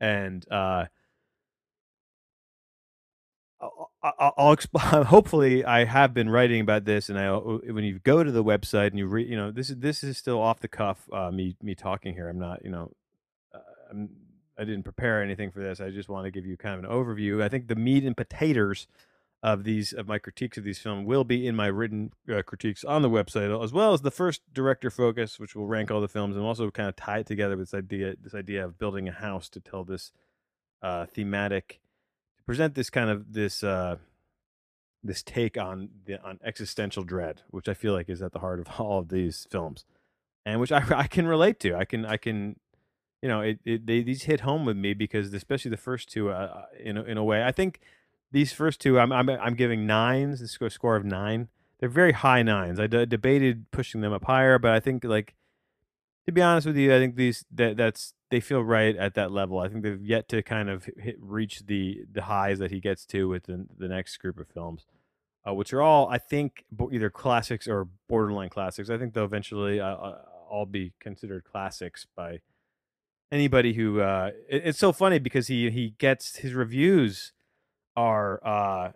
and 0.00 0.44
uh, 0.50 0.86
I'll, 3.60 3.90
I'll, 4.02 4.32
I'll 4.76 5.04
hopefully 5.04 5.64
I 5.64 5.84
have 5.84 6.14
been 6.14 6.30
writing 6.30 6.60
about 6.60 6.84
this, 6.84 7.08
and 7.08 7.18
I 7.18 7.30
when 7.34 7.84
you 7.84 7.98
go 8.00 8.22
to 8.22 8.30
the 8.30 8.44
website 8.44 8.88
and 8.88 8.98
you 8.98 9.06
read, 9.06 9.28
you 9.28 9.36
know, 9.36 9.50
this 9.50 9.70
is 9.70 9.76
this 9.78 10.04
is 10.04 10.18
still 10.18 10.40
off 10.40 10.60
the 10.60 10.68
cuff. 10.68 11.08
Uh, 11.12 11.30
me 11.30 11.56
me 11.62 11.74
talking 11.74 12.14
here. 12.14 12.28
I'm 12.28 12.38
not, 12.38 12.64
you 12.64 12.70
know, 12.70 12.92
uh, 13.54 13.58
I'm, 13.90 14.10
I 14.58 14.64
didn't 14.64 14.84
prepare 14.84 15.22
anything 15.22 15.50
for 15.50 15.60
this. 15.60 15.80
I 15.80 15.90
just 15.90 16.08
want 16.08 16.24
to 16.24 16.30
give 16.30 16.46
you 16.46 16.56
kind 16.56 16.78
of 16.78 16.84
an 16.84 16.90
overview. 16.90 17.42
I 17.42 17.48
think 17.48 17.68
the 17.68 17.76
meat 17.76 18.04
and 18.04 18.16
potatoes 18.16 18.86
of 19.46 19.62
these 19.62 19.92
of 19.92 20.08
my 20.08 20.18
critiques 20.18 20.58
of 20.58 20.64
these 20.64 20.80
films 20.80 21.06
will 21.06 21.22
be 21.22 21.46
in 21.46 21.54
my 21.54 21.68
written 21.68 22.10
uh, 22.28 22.42
critiques 22.42 22.82
on 22.82 23.02
the 23.02 23.08
website, 23.08 23.62
as 23.62 23.72
well 23.72 23.92
as 23.92 24.00
the 24.00 24.10
first 24.10 24.42
director 24.52 24.90
focus, 24.90 25.38
which 25.38 25.54
will 25.54 25.68
rank 25.68 25.88
all 25.88 26.00
the 26.00 26.08
films 26.08 26.34
and 26.34 26.44
also 26.44 26.68
kind 26.72 26.88
of 26.88 26.96
tie 26.96 27.18
it 27.18 27.26
together 27.26 27.56
with 27.56 27.70
this 27.70 27.78
idea 27.78 28.16
this 28.20 28.34
idea 28.34 28.64
of 28.64 28.76
building 28.76 29.08
a 29.08 29.12
house 29.12 29.48
to 29.48 29.60
tell 29.60 29.84
this 29.84 30.10
uh, 30.82 31.06
thematic, 31.06 31.80
to 32.38 32.42
present 32.42 32.74
this 32.74 32.90
kind 32.90 33.08
of 33.08 33.34
this 33.34 33.62
uh, 33.62 33.94
this 35.04 35.22
take 35.22 35.56
on 35.56 35.90
the 36.06 36.20
on 36.24 36.40
existential 36.44 37.04
dread, 37.04 37.42
which 37.48 37.68
I 37.68 37.74
feel 37.74 37.92
like 37.92 38.08
is 38.08 38.22
at 38.22 38.32
the 38.32 38.40
heart 38.40 38.58
of 38.58 38.66
all 38.80 38.98
of 38.98 39.10
these 39.10 39.46
films, 39.48 39.84
and 40.44 40.58
which 40.58 40.72
I 40.72 40.82
I 40.96 41.06
can 41.06 41.28
relate 41.28 41.60
to. 41.60 41.76
I 41.76 41.84
can 41.84 42.04
I 42.04 42.16
can 42.16 42.58
you 43.22 43.28
know 43.28 43.42
it, 43.42 43.60
it 43.64 43.86
they 43.86 44.02
these 44.02 44.24
hit 44.24 44.40
home 44.40 44.64
with 44.64 44.76
me 44.76 44.92
because 44.92 45.32
especially 45.32 45.70
the 45.70 45.76
first 45.76 46.10
two 46.10 46.30
uh, 46.30 46.32
uh 46.32 46.64
in 46.82 46.96
a, 46.96 47.04
in 47.04 47.16
a 47.16 47.22
way 47.22 47.44
I 47.44 47.52
think 47.52 47.78
these 48.32 48.52
first 48.52 48.80
two, 48.80 48.98
I'm 48.98 49.12
I'm 49.12 49.28
I'm 49.28 49.54
giving 49.54 49.86
nines. 49.86 50.40
This 50.40 50.52
score 50.52 50.70
score 50.70 50.96
of 50.96 51.04
nine. 51.04 51.48
They're 51.78 51.88
very 51.88 52.12
high 52.12 52.42
nines. 52.42 52.80
I 52.80 52.86
d- 52.86 53.06
debated 53.06 53.70
pushing 53.70 54.00
them 54.00 54.12
up 54.12 54.24
higher, 54.24 54.58
but 54.58 54.72
I 54.72 54.80
think 54.80 55.04
like 55.04 55.34
to 56.26 56.32
be 56.32 56.42
honest 56.42 56.66
with 56.66 56.76
you, 56.76 56.94
I 56.94 56.98
think 56.98 57.16
these 57.16 57.44
that 57.52 57.76
that's 57.76 58.14
they 58.30 58.40
feel 58.40 58.62
right 58.62 58.96
at 58.96 59.14
that 59.14 59.30
level. 59.30 59.58
I 59.58 59.68
think 59.68 59.82
they've 59.82 60.04
yet 60.04 60.28
to 60.30 60.42
kind 60.42 60.68
of 60.68 60.88
hit, 60.98 61.16
reach 61.20 61.66
the 61.66 62.00
the 62.10 62.22
highs 62.22 62.58
that 62.58 62.70
he 62.70 62.80
gets 62.80 63.06
to 63.06 63.28
with 63.28 63.44
the, 63.44 63.66
the 63.78 63.88
next 63.88 64.16
group 64.16 64.38
of 64.38 64.48
films, 64.48 64.86
uh, 65.48 65.54
which 65.54 65.72
are 65.72 65.82
all 65.82 66.08
I 66.08 66.18
think 66.18 66.64
either 66.92 67.10
classics 67.10 67.68
or 67.68 67.88
borderline 68.08 68.48
classics. 68.48 68.90
I 68.90 68.98
think 68.98 69.14
they'll 69.14 69.24
eventually 69.24 69.80
uh, 69.80 69.86
uh, 69.86 70.18
all 70.50 70.66
be 70.66 70.92
considered 71.00 71.44
classics 71.44 72.06
by 72.16 72.40
anybody 73.30 73.74
who. 73.74 74.00
Uh, 74.00 74.32
it, 74.48 74.62
it's 74.66 74.78
so 74.78 74.92
funny 74.92 75.20
because 75.20 75.46
he 75.46 75.70
he 75.70 75.90
gets 75.98 76.38
his 76.38 76.54
reviews 76.54 77.32
are 77.96 78.40
uh, 78.44 78.92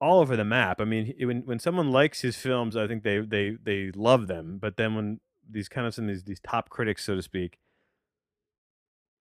all 0.00 0.20
over 0.20 0.36
the 0.36 0.44
map. 0.44 0.80
I 0.80 0.84
mean, 0.84 1.14
when 1.20 1.42
when 1.42 1.58
someone 1.58 1.90
likes 1.90 2.22
his 2.22 2.36
films, 2.36 2.76
I 2.76 2.86
think 2.86 3.02
they 3.02 3.18
they 3.20 3.56
they 3.62 3.90
love 3.92 4.26
them. 4.26 4.58
But 4.60 4.76
then 4.76 4.94
when 4.94 5.20
these 5.48 5.68
kind 5.68 5.86
of 5.86 5.94
some 5.94 6.04
of 6.04 6.08
these 6.08 6.24
these 6.24 6.40
top 6.40 6.70
critics, 6.70 7.04
so 7.04 7.14
to 7.14 7.22
speak, 7.22 7.58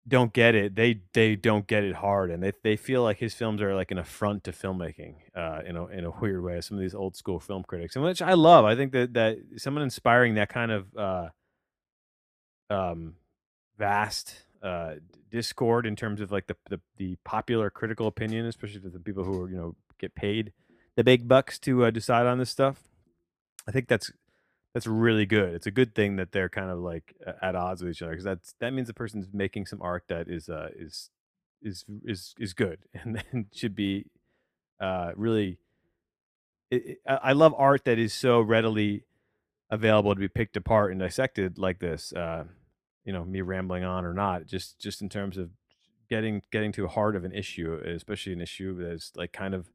don't 0.07 0.33
get 0.33 0.55
it, 0.55 0.75
they 0.75 1.01
they 1.13 1.35
don't 1.35 1.67
get 1.67 1.83
it 1.83 1.95
hard, 1.95 2.31
and 2.31 2.41
they 2.41 2.53
they 2.63 2.75
feel 2.77 3.03
like 3.03 3.17
his 3.17 3.33
films 3.33 3.61
are 3.61 3.75
like 3.75 3.91
an 3.91 3.97
affront 3.97 4.43
to 4.45 4.51
filmmaking, 4.51 5.15
uh, 5.35 5.61
in 5.65 5.75
a 5.75 5.85
in 5.87 6.05
a 6.05 6.11
weird 6.11 6.43
way. 6.43 6.61
Some 6.61 6.77
of 6.77 6.81
these 6.81 6.95
old 6.95 7.15
school 7.15 7.39
film 7.39 7.63
critics, 7.63 7.95
and 7.95 8.05
which 8.05 8.21
I 8.21 8.33
love. 8.33 8.63
I 8.65 8.75
think 8.75 8.93
that 8.93 9.13
that 9.13 9.37
someone 9.57 9.83
inspiring 9.83 10.35
that 10.35 10.49
kind 10.49 10.71
of 10.71 10.95
uh, 10.95 11.29
um, 12.69 13.15
vast 13.77 14.43
uh, 14.67 14.95
discord 15.31 15.85
in 15.85 15.95
terms 15.95 16.21
of 16.21 16.31
like 16.31 16.47
the, 16.47 16.55
the, 16.69 16.79
the 16.97 17.17
popular 17.23 17.69
critical 17.69 18.07
opinion, 18.07 18.45
especially 18.45 18.81
for 18.81 18.89
the 18.89 18.99
people 18.99 19.23
who 19.23 19.41
are 19.43 19.49
you 19.49 19.57
know 19.57 19.75
get 19.99 20.13
paid 20.13 20.51
the 20.97 21.03
big 21.03 21.27
bucks 21.27 21.57
to 21.59 21.85
uh, 21.85 21.91
decide 21.91 22.25
on 22.25 22.39
this 22.39 22.49
stuff. 22.49 22.83
I 23.67 23.71
think 23.71 23.87
that's 23.87 24.11
that's 24.73 24.87
really 24.87 25.25
good. 25.25 25.53
It's 25.53 25.67
a 25.67 25.71
good 25.71 25.95
thing 25.95 26.17
that 26.17 26.31
they're 26.33 26.49
kind 26.49 26.69
of 26.69 26.79
like 26.79 27.15
at 27.41 27.55
odds 27.55 27.81
with 27.81 27.91
each 27.91 28.01
other 28.01 28.11
because 28.11 28.25
that's 28.25 28.55
that 28.59 28.73
means 28.73 28.87
the 28.87 28.93
person's 28.93 29.27
making 29.31 29.67
some 29.67 29.81
art 29.81 30.03
that 30.09 30.27
is 30.27 30.49
uh 30.49 30.69
is 30.75 31.09
is 31.61 31.85
is 32.03 32.35
is 32.39 32.53
good 32.53 32.79
and, 32.93 33.23
and 33.31 33.45
should 33.53 33.75
be 33.75 34.07
uh 34.81 35.11
really. 35.15 35.59
It, 36.69 36.85
it, 36.85 36.97
I 37.07 37.31
love 37.31 37.55
art 37.57 37.85
that 37.85 37.97
is 37.97 38.13
so 38.13 38.41
readily 38.41 39.05
available 39.69 40.13
to 40.13 40.19
be 40.19 40.27
picked 40.27 40.57
apart 40.57 40.91
and 40.91 40.99
dissected 40.99 41.57
like 41.57 41.79
this. 41.79 42.11
Uh, 42.11 42.43
you 43.07 43.13
know 43.13 43.25
me 43.25 43.41
rambling 43.41 43.83
on 43.83 44.05
or 44.05 44.13
not 44.13 44.45
just 44.45 44.79
just 44.79 45.01
in 45.01 45.09
terms 45.09 45.35
of 45.35 45.49
getting 46.07 46.43
getting 46.51 46.71
to 46.71 46.83
the 46.83 46.89
heart 46.89 47.15
of 47.15 47.25
an 47.25 47.31
issue 47.31 47.73
especially 47.95 48.33
an 48.33 48.41
issue 48.41 48.77
that's 48.77 49.11
like 49.15 49.33
kind 49.33 49.55
of 49.55 49.71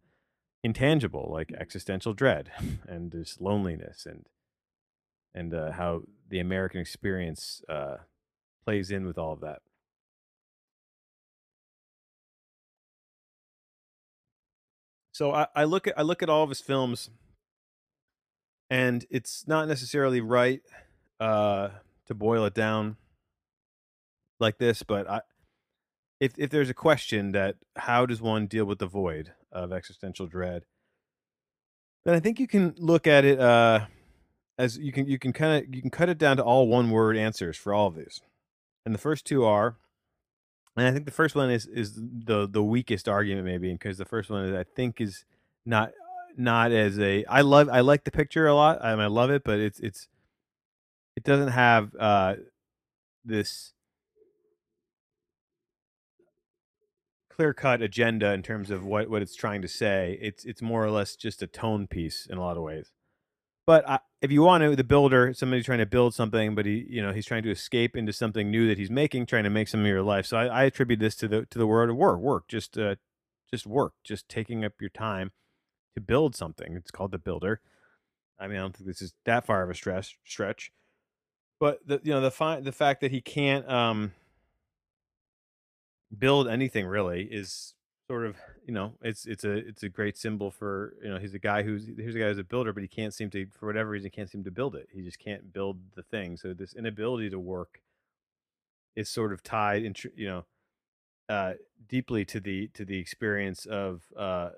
intangible 0.63 1.29
like 1.33 1.53
existential 1.59 2.13
dread 2.13 2.53
and 2.87 3.11
this 3.11 3.41
loneliness 3.41 4.07
and 4.07 4.27
and 5.35 5.53
uh, 5.53 5.73
how 5.73 6.03
the 6.29 6.39
american 6.39 6.81
experience 6.81 7.63
uh, 7.69 7.97
plays 8.65 8.91
in 8.91 9.07
with 9.07 9.19
all 9.19 9.33
of 9.33 9.41
that. 9.41 9.61
So 15.13 15.33
I, 15.33 15.47
I 15.55 15.65
look 15.65 15.87
at 15.87 15.99
I 15.99 16.03
look 16.03 16.23
at 16.23 16.31
all 16.31 16.43
of 16.43 16.49
his 16.49 16.61
films, 16.61 17.11
and 18.71 19.05
it's 19.11 19.47
not 19.47 19.69
necessarily 19.69 20.21
right 20.23 20.63
uh, 21.21 21.69
to 22.07 22.15
boil 22.15 22.47
it 22.47 22.55
down 22.55 22.97
like 24.43 24.59
this, 24.59 24.83
but 24.83 25.09
I, 25.09 25.21
if 26.21 26.35
if 26.37 26.51
there's 26.51 26.71
a 26.71 26.75
question 26.75 27.33
that 27.33 27.57
how 27.77 28.05
does 28.07 28.21
one 28.21 28.47
deal 28.47 28.65
with 28.65 28.79
the 28.79 28.87
void 28.87 29.33
of 29.51 29.73
existential 29.73 30.27
dread, 30.27 30.65
then 32.05 32.15
I 32.15 32.21
think 32.21 32.39
you 32.39 32.47
can 32.47 32.75
look 32.79 33.07
at 33.07 33.25
it 33.25 33.41
uh, 33.41 33.87
as 34.59 34.77
you 34.79 34.93
can 34.93 35.07
you 35.07 35.19
can 35.19 35.33
kind 35.33 35.65
of 35.65 35.75
you 35.75 35.81
can 35.81 35.91
cut 35.91 36.09
it 36.09 36.19
down 36.19 36.37
to 36.37 36.45
all 36.45 36.69
one 36.69 36.91
word 36.91 37.17
answers 37.17 37.57
for 37.57 37.73
all 37.73 37.87
of 37.87 37.97
these, 37.97 38.21
and 38.85 38.95
the 38.95 38.99
first 38.99 39.25
two 39.25 39.45
are, 39.45 39.77
and 40.77 40.87
I 40.87 40.93
think 40.93 41.07
the 41.07 41.13
first 41.13 41.35
one 41.35 41.51
is 41.51 41.67
is 41.67 41.95
the 41.95 42.49
the 42.49 42.63
weakest 42.63 43.09
argument 43.09 43.47
maybe 43.47 43.73
because 43.73 43.99
the 43.99 44.05
first 44.05 44.31
one 44.31 44.45
is 44.45 44.55
I 44.55 44.65
think 44.65 45.01
is 45.01 45.25
not 45.67 45.93
not 46.37 46.73
as 46.73 46.99
a 46.99 47.25
I 47.27 47.43
love 47.43 47.69
I 47.69 47.81
like 47.81 48.05
the 48.05 48.11
picture 48.11 48.47
a 48.47 48.55
lot 48.55 48.83
I, 48.83 48.93
mean, 48.93 49.01
I 49.05 49.07
love 49.07 49.31
it 49.31 49.45
but 49.45 49.59
it's 49.59 49.81
it's 49.81 50.09
it 51.17 51.25
doesn't 51.25 51.49
have 51.49 51.95
uh 51.99 52.37
this 53.25 53.75
clear 57.35 57.55
cut 57.55 57.83
agenda 57.83 58.33
in 58.33 58.43
terms 58.43 58.71
of 58.71 58.85
what 58.85 59.09
what 59.09 59.23
it's 59.23 59.35
trying 59.35 59.63
to 59.63 59.69
say. 59.69 60.19
It's 60.21 60.45
it's 60.45 60.63
more 60.63 60.85
or 60.85 60.91
less 60.91 61.17
just 61.17 61.43
a 61.43 61.47
tone 61.47 61.87
piece 61.87 62.27
in 62.27 62.39
a 62.39 62.41
lot 62.41 62.57
of 62.57 62.63
ways. 62.63 62.93
But 63.67 63.89
I, 63.89 64.01
if 64.21 64.33
you 64.33 64.43
want 64.43 64.63
to, 64.65 64.75
the 64.75 64.85
builder, 64.85 65.33
somebody 65.35 65.63
trying 65.63 65.79
to 65.79 65.87
build 65.87 66.15
something, 66.15 66.55
but 66.55 66.67
he, 66.67 66.85
you 66.89 67.01
know, 67.01 67.13
he's 67.13 67.27
trying 67.27 67.45
to 67.45 67.51
escape 67.51 67.97
into 67.97 68.13
something 68.13 68.51
new 68.51 68.67
that 68.67 68.79
he's 68.79 68.91
making, 68.91 69.27
trying 69.27 69.45
to 69.45 69.51
make 69.51 69.69
something 69.69 69.87
of 69.87 69.93
your 69.93 70.03
life. 70.03 70.27
So 70.27 70.37
I, 70.37 70.47
I 70.47 70.65
attribute 70.65 71.01
this 71.01 71.15
to 71.17 71.29
the 71.29 71.47
to 71.47 71.59
the 71.59 71.67
word 71.67 71.91
of 71.91 71.97
work, 71.97 72.19
work, 72.19 72.49
just 72.49 72.77
uh, 72.77 72.97
just 73.51 73.67
work, 73.67 73.95
just 74.05 74.29
taking 74.29 74.65
up 74.65 74.73
your 74.81 74.91
time 74.91 75.33
to 75.95 76.01
build 76.01 76.35
something. 76.35 76.75
It's 76.75 76.91
called 76.91 77.13
the 77.13 77.19
builder. 77.19 77.61
I 78.39 78.49
mean, 78.49 78.59
I 78.59 78.61
don't 78.61 78.77
think 78.77 78.89
this 78.89 79.03
is 79.03 79.15
that 79.25 79.47
far 79.47 79.63
of 79.63 79.71
a 79.71 79.75
stress 79.75 80.13
stretch, 80.25 80.73
but 81.61 81.87
the 81.87 82.01
you 82.03 82.13
know 82.13 82.21
the 82.21 82.31
fi- 82.31 82.61
the 82.61 82.73
fact 82.73 83.01
that 83.03 83.13
he 83.13 83.21
can't 83.21 83.69
um 83.71 84.13
build 86.19 86.49
anything 86.49 86.87
really 86.87 87.25
is 87.25 87.75
sort 88.09 88.27
of 88.27 88.37
you 88.67 88.75
know 88.75 88.93
it's 89.03 89.27
it's 89.27 89.45
a 89.45 89.53
it's 89.53 89.83
a 89.83 89.89
great 89.89 90.19
symbol 90.19 90.51
for 90.51 90.95
you 91.03 91.09
know 91.09 91.19
he's 91.19 91.35
a 91.35 91.39
guy 91.39 91.63
who's 91.63 91.89
here's 91.97 92.15
a 92.15 92.19
guy 92.19 92.27
who's 92.27 92.39
a 92.39 92.45
builder 92.45 92.73
but 92.73 92.83
he 92.83 92.89
can't 92.89 93.15
seem 93.15 93.31
to 93.31 93.47
for 93.59 93.67
whatever 93.67 93.91
reason 93.91 94.11
can't 94.11 94.31
seem 94.31 94.45
to 94.45 94.51
build 94.51 94.75
it. 94.75 94.89
He 94.93 95.03
just 95.03 95.19
can't 95.19 95.53
build 95.53 95.79
the 95.95 96.03
thing. 96.03 96.37
So 96.37 96.53
this 96.53 96.75
inability 96.75 97.31
to 97.31 97.39
work 97.39 97.81
is 98.97 99.09
sort 99.09 99.33
of 99.33 99.43
tied 99.43 99.85
in 99.85 99.95
you 100.15 100.29
know 100.29 100.45
uh 101.29 101.55
deeply 101.89 102.25
to 102.27 102.41
the 102.41 102.69
to 102.75 102.85
the 102.85 102.99
experience 102.99 103.65
of 103.67 104.03
uh 104.17 104.51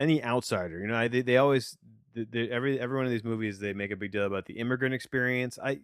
any 0.00 0.22
outsider. 0.22 0.80
You 0.80 0.88
know 0.88 0.96
I, 0.96 1.08
they, 1.08 1.22
they 1.22 1.36
always 1.36 1.78
they, 2.14 2.50
every 2.50 2.80
every 2.80 2.96
one 2.96 3.06
of 3.06 3.12
these 3.12 3.24
movies 3.24 3.58
they 3.58 3.72
make 3.72 3.90
a 3.90 3.96
big 3.96 4.12
deal 4.12 4.26
about 4.26 4.46
the 4.46 4.58
immigrant 4.58 4.94
experience. 4.94 5.58
I 5.62 5.80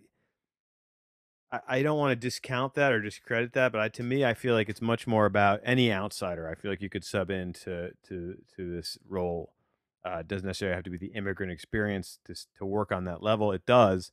I, 1.67 1.83
don't 1.83 1.99
want 1.99 2.11
to 2.13 2.17
discount 2.17 2.75
that 2.75 2.93
or 2.93 3.01
discredit 3.01 3.53
that, 3.55 3.73
but 3.73 3.81
I, 3.81 3.89
to 3.89 4.03
me, 4.03 4.25
I 4.25 4.35
feel 4.35 4.55
like 4.55 4.69
it's 4.69 4.83
much 4.83 5.07
more 5.07 5.27
about 5.27 5.61
any 5.65 5.93
outsider. 5.93 6.49
I 6.49 6.55
feel 6.55 6.71
like 6.71 6.83
you 6.83 6.89
could 6.89 7.05
sub 7.05 7.31
into 7.31 7.93
to 8.09 8.37
to 8.57 8.75
this 8.75 8.99
role. 9.09 9.53
Uh, 10.05 10.19
it 10.19 10.29
doesn't 10.29 10.47
necessarily 10.47 10.75
have 10.75 10.85
to 10.85 10.91
be 10.91 10.99
the 10.99 11.13
immigrant 11.15 11.53
experience 11.53 12.19
to 12.27 12.35
to 12.59 12.65
work 12.65 12.93
on 12.93 13.05
that 13.05 13.23
level. 13.23 13.53
It 13.53 13.67
does, 13.67 14.13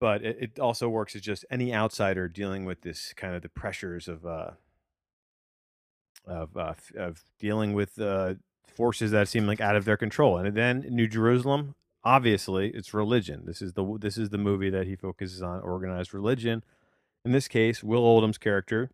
but 0.00 0.24
it, 0.24 0.36
it 0.40 0.58
also 0.58 0.88
works 0.88 1.14
as 1.14 1.22
just 1.22 1.44
any 1.50 1.74
outsider 1.74 2.28
dealing 2.28 2.64
with 2.64 2.82
this 2.82 3.12
kind 3.14 3.34
of 3.34 3.42
the 3.42 3.48
pressures 3.48 4.08
of 4.08 4.26
uh, 4.26 4.52
of 6.26 6.56
uh, 6.56 6.74
of 6.96 7.22
dealing 7.38 7.72
with 7.72 8.00
uh, 8.00 8.34
forces 8.66 9.10
that 9.10 9.28
seem 9.28 9.46
like 9.46 9.60
out 9.60 9.76
of 9.76 9.84
their 9.84 9.96
control. 9.96 10.38
And 10.38 10.56
then 10.56 10.86
New 10.88 11.08
Jerusalem, 11.08 11.74
obviously 12.04 12.70
it's 12.70 12.94
religion. 12.94 13.42
This 13.46 13.62
is 13.62 13.72
the 13.74 13.98
this 14.00 14.16
is 14.18 14.30
the 14.30 14.38
movie 14.38 14.70
that 14.70 14.86
he 14.86 14.96
focuses 14.96 15.42
on 15.42 15.60
organized 15.60 16.14
religion. 16.14 16.62
In 17.24 17.32
this 17.32 17.48
case, 17.48 17.82
Will 17.82 18.04
Oldham's 18.04 18.38
character 18.38 18.90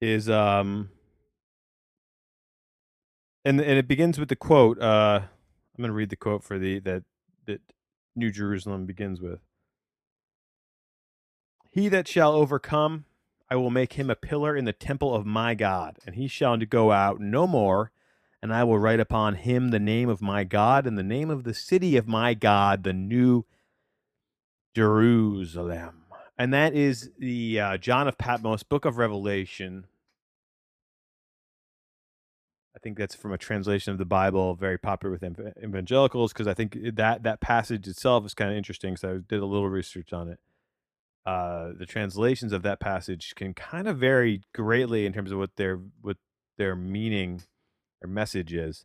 is 0.00 0.28
um 0.28 0.90
and 3.44 3.60
and 3.60 3.78
it 3.78 3.88
begins 3.88 4.18
with 4.18 4.28
the 4.28 4.36
quote 4.36 4.80
uh 4.80 5.20
I'm 5.22 5.82
going 5.82 5.88
to 5.88 5.94
read 5.94 6.10
the 6.10 6.16
quote 6.16 6.42
for 6.42 6.58
the 6.58 6.78
that 6.80 7.04
that 7.46 7.60
New 8.14 8.30
Jerusalem 8.30 8.86
begins 8.86 9.20
with. 9.20 9.40
He 11.70 11.88
that 11.88 12.08
shall 12.08 12.32
overcome 12.32 13.04
I 13.48 13.56
will 13.56 13.70
make 13.70 13.92
him 13.92 14.10
a 14.10 14.16
pillar 14.16 14.56
in 14.56 14.64
the 14.64 14.72
temple 14.72 15.14
of 15.14 15.24
my 15.24 15.54
God, 15.54 15.98
and 16.04 16.16
he 16.16 16.26
shall 16.26 16.56
go 16.56 16.90
out 16.90 17.20
no 17.20 17.46
more 17.46 17.92
and 18.46 18.54
I 18.54 18.62
will 18.62 18.78
write 18.78 19.00
upon 19.00 19.34
him 19.34 19.70
the 19.70 19.80
name 19.80 20.08
of 20.08 20.22
my 20.22 20.44
God 20.44 20.86
and 20.86 20.96
the 20.96 21.02
name 21.02 21.30
of 21.30 21.42
the 21.42 21.52
city 21.52 21.96
of 21.96 22.06
my 22.06 22.32
God, 22.32 22.84
the 22.84 22.92
new 22.92 23.44
Jerusalem. 24.72 26.04
And 26.38 26.54
that 26.54 26.72
is 26.72 27.10
the 27.18 27.58
uh, 27.58 27.76
John 27.76 28.06
of 28.06 28.18
Patmos, 28.18 28.62
Book 28.62 28.84
of 28.84 28.98
Revelation. 28.98 29.86
I 32.76 32.78
think 32.78 32.96
that's 32.96 33.16
from 33.16 33.32
a 33.32 33.38
translation 33.38 33.90
of 33.90 33.98
the 33.98 34.04
Bible, 34.04 34.54
very 34.54 34.78
popular 34.78 35.10
with 35.10 35.24
evangelicals, 35.60 36.32
because 36.32 36.46
I 36.46 36.54
think 36.54 36.78
that 36.94 37.24
that 37.24 37.40
passage 37.40 37.88
itself 37.88 38.24
is 38.26 38.34
kind 38.34 38.52
of 38.52 38.56
interesting. 38.56 38.96
So 38.96 39.08
I 39.08 39.18
did 39.26 39.40
a 39.40 39.46
little 39.46 39.68
research 39.68 40.12
on 40.12 40.28
it. 40.28 40.38
Uh, 41.26 41.70
the 41.76 41.86
translations 41.86 42.52
of 42.52 42.62
that 42.62 42.78
passage 42.78 43.34
can 43.34 43.54
kind 43.54 43.88
of 43.88 43.98
vary 43.98 44.42
greatly 44.54 45.04
in 45.04 45.12
terms 45.12 45.32
of 45.32 45.38
what 45.38 45.56
their 45.56 45.80
what 46.00 46.18
their 46.58 46.76
meaning 46.76 47.42
or 48.02 48.08
message 48.08 48.52
is. 48.52 48.84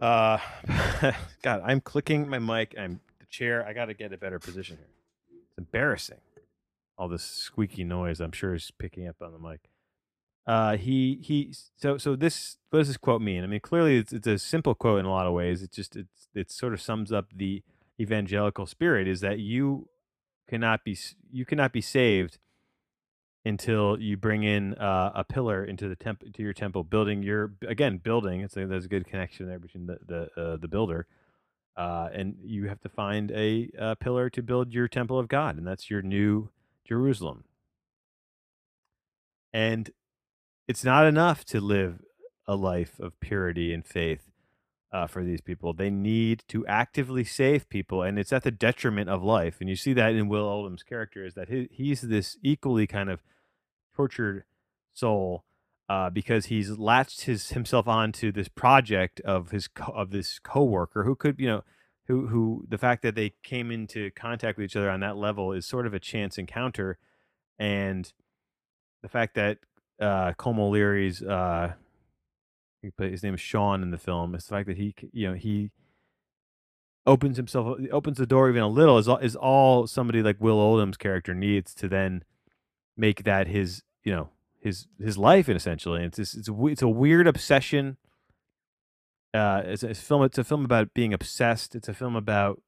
Uh, 0.00 0.38
God, 1.42 1.62
I'm 1.64 1.80
clicking 1.80 2.28
my 2.28 2.38
mic. 2.38 2.74
I'm 2.78 3.00
the 3.18 3.26
chair. 3.26 3.66
I 3.66 3.72
got 3.72 3.86
to 3.86 3.94
get 3.94 4.12
a 4.12 4.18
better 4.18 4.38
position 4.38 4.76
here. 4.76 4.86
It's 5.48 5.58
embarrassing. 5.58 6.20
All 6.96 7.08
this 7.08 7.24
squeaky 7.24 7.82
noise, 7.84 8.20
I'm 8.20 8.32
sure, 8.32 8.54
is 8.54 8.70
picking 8.78 9.08
up 9.08 9.16
on 9.20 9.32
the 9.32 9.38
mic. 9.38 9.68
Uh, 10.46 10.76
he 10.76 11.18
he. 11.22 11.52
So 11.76 11.98
so 11.98 12.14
this. 12.14 12.58
What 12.70 12.80
does 12.80 12.88
this 12.88 12.96
quote 12.96 13.22
mean? 13.22 13.42
I 13.42 13.46
mean, 13.46 13.60
clearly 13.60 13.98
it's 13.98 14.12
it's 14.12 14.26
a 14.26 14.38
simple 14.38 14.74
quote 14.74 15.00
in 15.00 15.06
a 15.06 15.10
lot 15.10 15.26
of 15.26 15.32
ways. 15.32 15.62
It 15.62 15.72
just 15.72 15.96
it's 15.96 16.28
it 16.34 16.50
sort 16.50 16.72
of 16.72 16.80
sums 16.80 17.10
up 17.10 17.26
the 17.34 17.62
evangelical 17.98 18.66
spirit. 18.66 19.08
Is 19.08 19.20
that 19.20 19.38
you 19.40 19.88
cannot 20.48 20.84
be 20.84 20.96
you 21.32 21.44
cannot 21.44 21.72
be 21.72 21.80
saved 21.80 22.38
until 23.44 24.00
you 24.00 24.16
bring 24.16 24.42
in 24.42 24.74
uh, 24.74 25.12
a 25.14 25.24
pillar 25.24 25.64
into 25.64 25.88
the 25.88 25.96
temp 25.96 26.20
to 26.32 26.42
your 26.42 26.52
temple, 26.52 26.82
building 26.82 27.22
your 27.22 27.52
again 27.66 27.98
building. 27.98 28.40
It's 28.40 28.56
a, 28.56 28.66
there's 28.66 28.86
a 28.86 28.88
good 28.88 29.06
connection 29.06 29.46
there 29.48 29.58
between 29.58 29.86
the 29.86 29.98
the 30.06 30.40
uh, 30.40 30.56
the 30.56 30.68
builder, 30.68 31.06
uh, 31.76 32.08
and 32.12 32.36
you 32.42 32.68
have 32.68 32.80
to 32.80 32.88
find 32.88 33.30
a, 33.32 33.70
a 33.78 33.96
pillar 33.96 34.30
to 34.30 34.42
build 34.42 34.72
your 34.72 34.88
temple 34.88 35.18
of 35.18 35.28
God, 35.28 35.58
and 35.58 35.66
that's 35.66 35.90
your 35.90 36.02
new 36.02 36.50
Jerusalem. 36.86 37.44
And 39.52 39.90
it's 40.66 40.84
not 40.84 41.06
enough 41.06 41.44
to 41.46 41.60
live 41.60 42.02
a 42.46 42.56
life 42.56 42.98
of 42.98 43.18
purity 43.20 43.72
and 43.72 43.86
faith 43.86 44.30
uh, 44.92 45.06
for 45.06 45.22
these 45.22 45.40
people. 45.40 45.72
They 45.72 45.90
need 45.90 46.44
to 46.48 46.66
actively 46.66 47.24
save 47.24 47.68
people, 47.68 48.02
and 48.02 48.18
it's 48.18 48.32
at 48.32 48.42
the 48.42 48.50
detriment 48.50 49.10
of 49.10 49.22
life. 49.22 49.56
And 49.60 49.68
you 49.68 49.76
see 49.76 49.92
that 49.92 50.14
in 50.14 50.28
Will 50.28 50.46
Oldham's 50.46 50.82
character 50.82 51.24
is 51.26 51.34
that 51.34 51.48
he, 51.48 51.68
he's 51.70 52.00
this 52.00 52.38
equally 52.42 52.86
kind 52.86 53.10
of 53.10 53.22
tortured 53.94 54.44
soul 54.92 55.44
uh, 55.88 56.10
because 56.10 56.46
he's 56.46 56.70
latched 56.70 57.22
his 57.22 57.50
himself 57.50 57.86
onto 57.86 58.32
this 58.32 58.48
project 58.48 59.20
of 59.20 59.50
his 59.50 59.68
co- 59.68 59.92
of 59.92 60.10
this 60.10 60.38
coworker 60.38 61.04
who 61.04 61.14
could 61.14 61.38
you 61.38 61.46
know 61.46 61.64
who 62.06 62.26
who 62.28 62.64
the 62.68 62.78
fact 62.78 63.02
that 63.02 63.14
they 63.14 63.34
came 63.42 63.70
into 63.70 64.10
contact 64.12 64.58
with 64.58 64.66
each 64.66 64.76
other 64.76 64.90
on 64.90 65.00
that 65.00 65.16
level 65.16 65.52
is 65.52 65.66
sort 65.66 65.86
of 65.86 65.94
a 65.94 65.98
chance 65.98 66.38
encounter, 66.38 66.98
and 67.58 68.12
the 69.02 69.08
fact 69.08 69.34
that 69.34 69.58
uh, 70.00 70.32
O'Leary's 70.44 71.22
uh, 71.22 71.74
his 72.98 73.22
name 73.22 73.34
is 73.34 73.40
Sean 73.40 73.82
in 73.82 73.90
the 73.90 73.98
film 73.98 74.34
is 74.34 74.44
the 74.44 74.54
fact 74.54 74.66
that 74.66 74.76
he 74.76 74.94
you 75.12 75.28
know 75.28 75.34
he 75.34 75.70
opens 77.06 77.36
himself 77.36 77.78
opens 77.90 78.18
the 78.18 78.26
door 78.26 78.48
even 78.48 78.62
a 78.62 78.68
little 78.68 78.98
is 78.98 79.08
all, 79.08 79.18
is 79.18 79.36
all 79.36 79.86
somebody 79.86 80.22
like 80.22 80.40
Will 80.40 80.58
Oldham's 80.58 80.96
character 80.96 81.34
needs 81.34 81.74
to 81.74 81.88
then 81.88 82.24
make 82.96 83.24
that 83.24 83.46
his 83.48 83.82
you 84.02 84.12
know 84.14 84.28
his 84.60 84.86
his 84.98 85.18
life 85.18 85.48
and 85.48 85.56
essentially 85.56 86.04
it's 86.04 86.16
just, 86.16 86.36
it's 86.36 86.48
it's 86.48 86.82
a 86.82 86.88
weird 86.88 87.26
obsession. 87.26 87.96
Uh 89.32 89.62
it's 89.64 89.82
a, 89.82 89.88
it's 89.90 90.00
a 90.00 90.02
film 90.02 90.22
it's 90.22 90.38
a 90.38 90.44
film 90.44 90.64
about 90.64 90.94
being 90.94 91.12
obsessed. 91.12 91.74
It's 91.74 91.88
a 91.88 91.94
film 91.94 92.16
about 92.16 92.62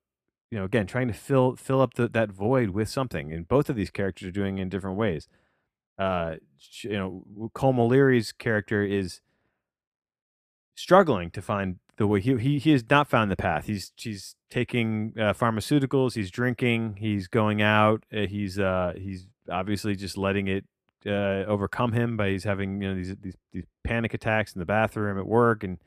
you 0.50 0.58
know 0.58 0.64
again 0.64 0.86
trying 0.86 1.08
to 1.08 1.14
fill 1.14 1.56
fill 1.56 1.80
up 1.80 1.94
the, 1.94 2.08
that 2.08 2.30
void 2.30 2.70
with 2.70 2.88
something 2.88 3.32
and 3.32 3.48
both 3.48 3.70
of 3.70 3.76
these 3.76 3.90
characters 3.90 4.28
are 4.28 4.32
doing 4.32 4.58
in 4.58 4.68
different 4.68 4.96
ways. 4.96 5.28
Uh 5.98 6.36
you 6.82 6.92
know 6.92 7.24
Colm 7.54 7.78
O'Leary's 7.78 8.32
character 8.32 8.84
is 8.84 9.20
struggling 10.74 11.30
to 11.30 11.40
find 11.40 11.78
the 11.96 12.06
way 12.06 12.20
he 12.20 12.36
he, 12.36 12.58
he 12.58 12.72
has 12.72 12.84
not 12.90 13.08
found 13.08 13.30
the 13.30 13.36
path. 13.36 13.66
He's 13.66 13.92
he's 13.96 14.36
taking 14.50 15.14
uh, 15.18 15.32
pharmaceuticals 15.32 16.14
he's 16.14 16.30
drinking 16.30 16.96
he's 16.98 17.26
going 17.26 17.60
out 17.60 18.04
uh, 18.14 18.26
he's 18.26 18.58
uh 18.58 18.92
he's 18.96 19.26
obviously 19.50 19.96
just 19.96 20.16
letting 20.16 20.48
it 20.48 20.64
uh, 21.06 21.44
overcome 21.46 21.92
him 21.92 22.16
by 22.16 22.30
he's 22.30 22.44
having 22.44 22.80
you 22.82 22.88
know 22.88 22.94
these 22.94 23.14
these 23.22 23.36
these 23.52 23.64
panic 23.84 24.14
attacks 24.14 24.54
in 24.54 24.58
the 24.58 24.66
bathroom 24.66 25.18
at 25.18 25.26
work 25.26 25.62
and 25.62 25.78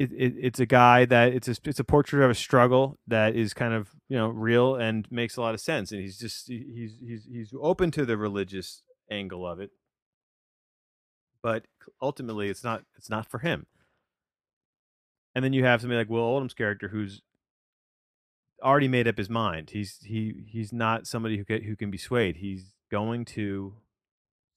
it, 0.00 0.10
it 0.12 0.34
it's 0.40 0.58
a 0.58 0.66
guy 0.66 1.04
that 1.04 1.34
it's 1.34 1.46
a 1.46 1.54
it's 1.64 1.78
a 1.78 1.84
portrait 1.84 2.24
of 2.24 2.30
a 2.30 2.34
struggle 2.34 2.98
that 3.06 3.36
is 3.36 3.52
kind 3.52 3.74
of 3.74 3.90
you 4.08 4.16
know 4.16 4.28
real 4.28 4.74
and 4.74 5.06
makes 5.10 5.36
a 5.36 5.42
lot 5.42 5.54
of 5.54 5.60
sense 5.60 5.92
and 5.92 6.00
he's 6.00 6.18
just 6.18 6.48
he's 6.48 6.96
he's 7.06 7.26
he's 7.30 7.54
open 7.60 7.90
to 7.90 8.06
the 8.06 8.16
religious 8.16 8.82
angle 9.10 9.46
of 9.46 9.60
it. 9.60 9.70
But 11.42 11.64
ultimately 12.00 12.48
it's 12.48 12.64
not 12.64 12.84
it's 12.96 13.10
not 13.10 13.30
for 13.30 13.38
him. 13.38 13.66
And 15.34 15.44
then 15.44 15.52
you 15.52 15.64
have 15.64 15.82
somebody 15.82 15.98
like 15.98 16.10
Will 16.10 16.22
Oldham's 16.22 16.54
character 16.54 16.88
who's 16.88 17.20
already 18.62 18.88
made 18.88 19.08
up 19.08 19.18
his 19.18 19.30
mind. 19.30 19.70
He's 19.70 19.98
he 20.02 20.44
he's 20.46 20.72
not 20.72 21.06
somebody 21.06 21.36
who 21.36 21.44
can, 21.44 21.62
who 21.62 21.76
can 21.76 21.90
be 21.90 21.98
swayed. 21.98 22.36
He's 22.36 22.72
going 22.90 23.24
to 23.24 23.74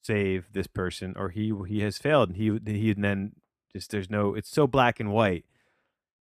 save 0.03 0.47
this 0.51 0.67
person 0.67 1.13
or 1.17 1.29
he 1.29 1.53
he 1.67 1.79
has 1.79 1.97
failed 1.97 2.29
and 2.29 2.37
he 2.37 2.59
he 2.65 2.93
then 2.93 3.31
just 3.71 3.91
there's 3.91 4.09
no 4.09 4.35
it's 4.35 4.49
so 4.49 4.67
black 4.67 4.99
and 4.99 5.11
white 5.11 5.45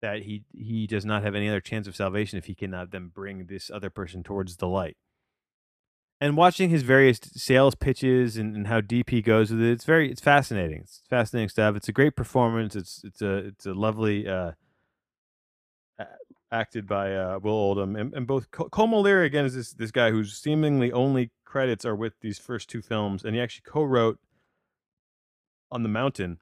that 0.02 0.22
he 0.22 0.44
he 0.56 0.86
does 0.86 1.04
not 1.04 1.22
have 1.22 1.34
any 1.34 1.48
other 1.48 1.60
chance 1.60 1.86
of 1.86 1.96
salvation 1.96 2.38
if 2.38 2.46
he 2.46 2.54
cannot 2.54 2.90
then 2.90 3.08
bring 3.08 3.46
this 3.46 3.70
other 3.70 3.90
person 3.90 4.22
towards 4.22 4.56
the 4.56 4.66
light. 4.66 4.96
And 6.18 6.36
watching 6.36 6.70
his 6.70 6.82
various 6.82 7.20
sales 7.34 7.74
pitches 7.74 8.38
and, 8.38 8.56
and 8.56 8.68
how 8.68 8.80
deep 8.80 9.10
he 9.10 9.20
goes 9.20 9.50
with 9.50 9.60
it 9.60 9.70
it's 9.70 9.84
very 9.84 10.10
it's 10.10 10.20
fascinating. 10.20 10.80
It's 10.80 11.02
fascinating 11.08 11.50
stuff. 11.50 11.76
It's 11.76 11.88
a 11.88 11.92
great 11.92 12.16
performance. 12.16 12.74
It's 12.74 13.02
it's 13.04 13.22
a 13.22 13.36
it's 13.36 13.66
a 13.66 13.74
lovely 13.74 14.26
uh 14.26 14.52
acted 16.52 16.87
by 16.87 17.14
uh 17.14 17.38
will 17.42 17.52
oldham 17.52 17.96
and, 17.96 18.14
and 18.14 18.26
both 18.26 18.50
Co- 18.50 18.68
Cole 18.68 18.94
O'Leary 18.94 19.26
again 19.26 19.44
is 19.44 19.54
this 19.54 19.72
this 19.72 19.90
guy 19.90 20.11
whose 20.11 20.37
seemingly 20.37 20.92
only 20.92 21.30
credits 21.44 21.85
are 21.85 21.96
with 21.96 22.14
these 22.20 22.38
first 22.38 22.68
two 22.68 22.80
films 22.80 23.24
and 23.24 23.35
he 23.35 23.40
actually 23.40 23.64
co-wrote 23.66 24.18
on 25.72 25.82
the 25.82 25.88
mountain 25.88 26.38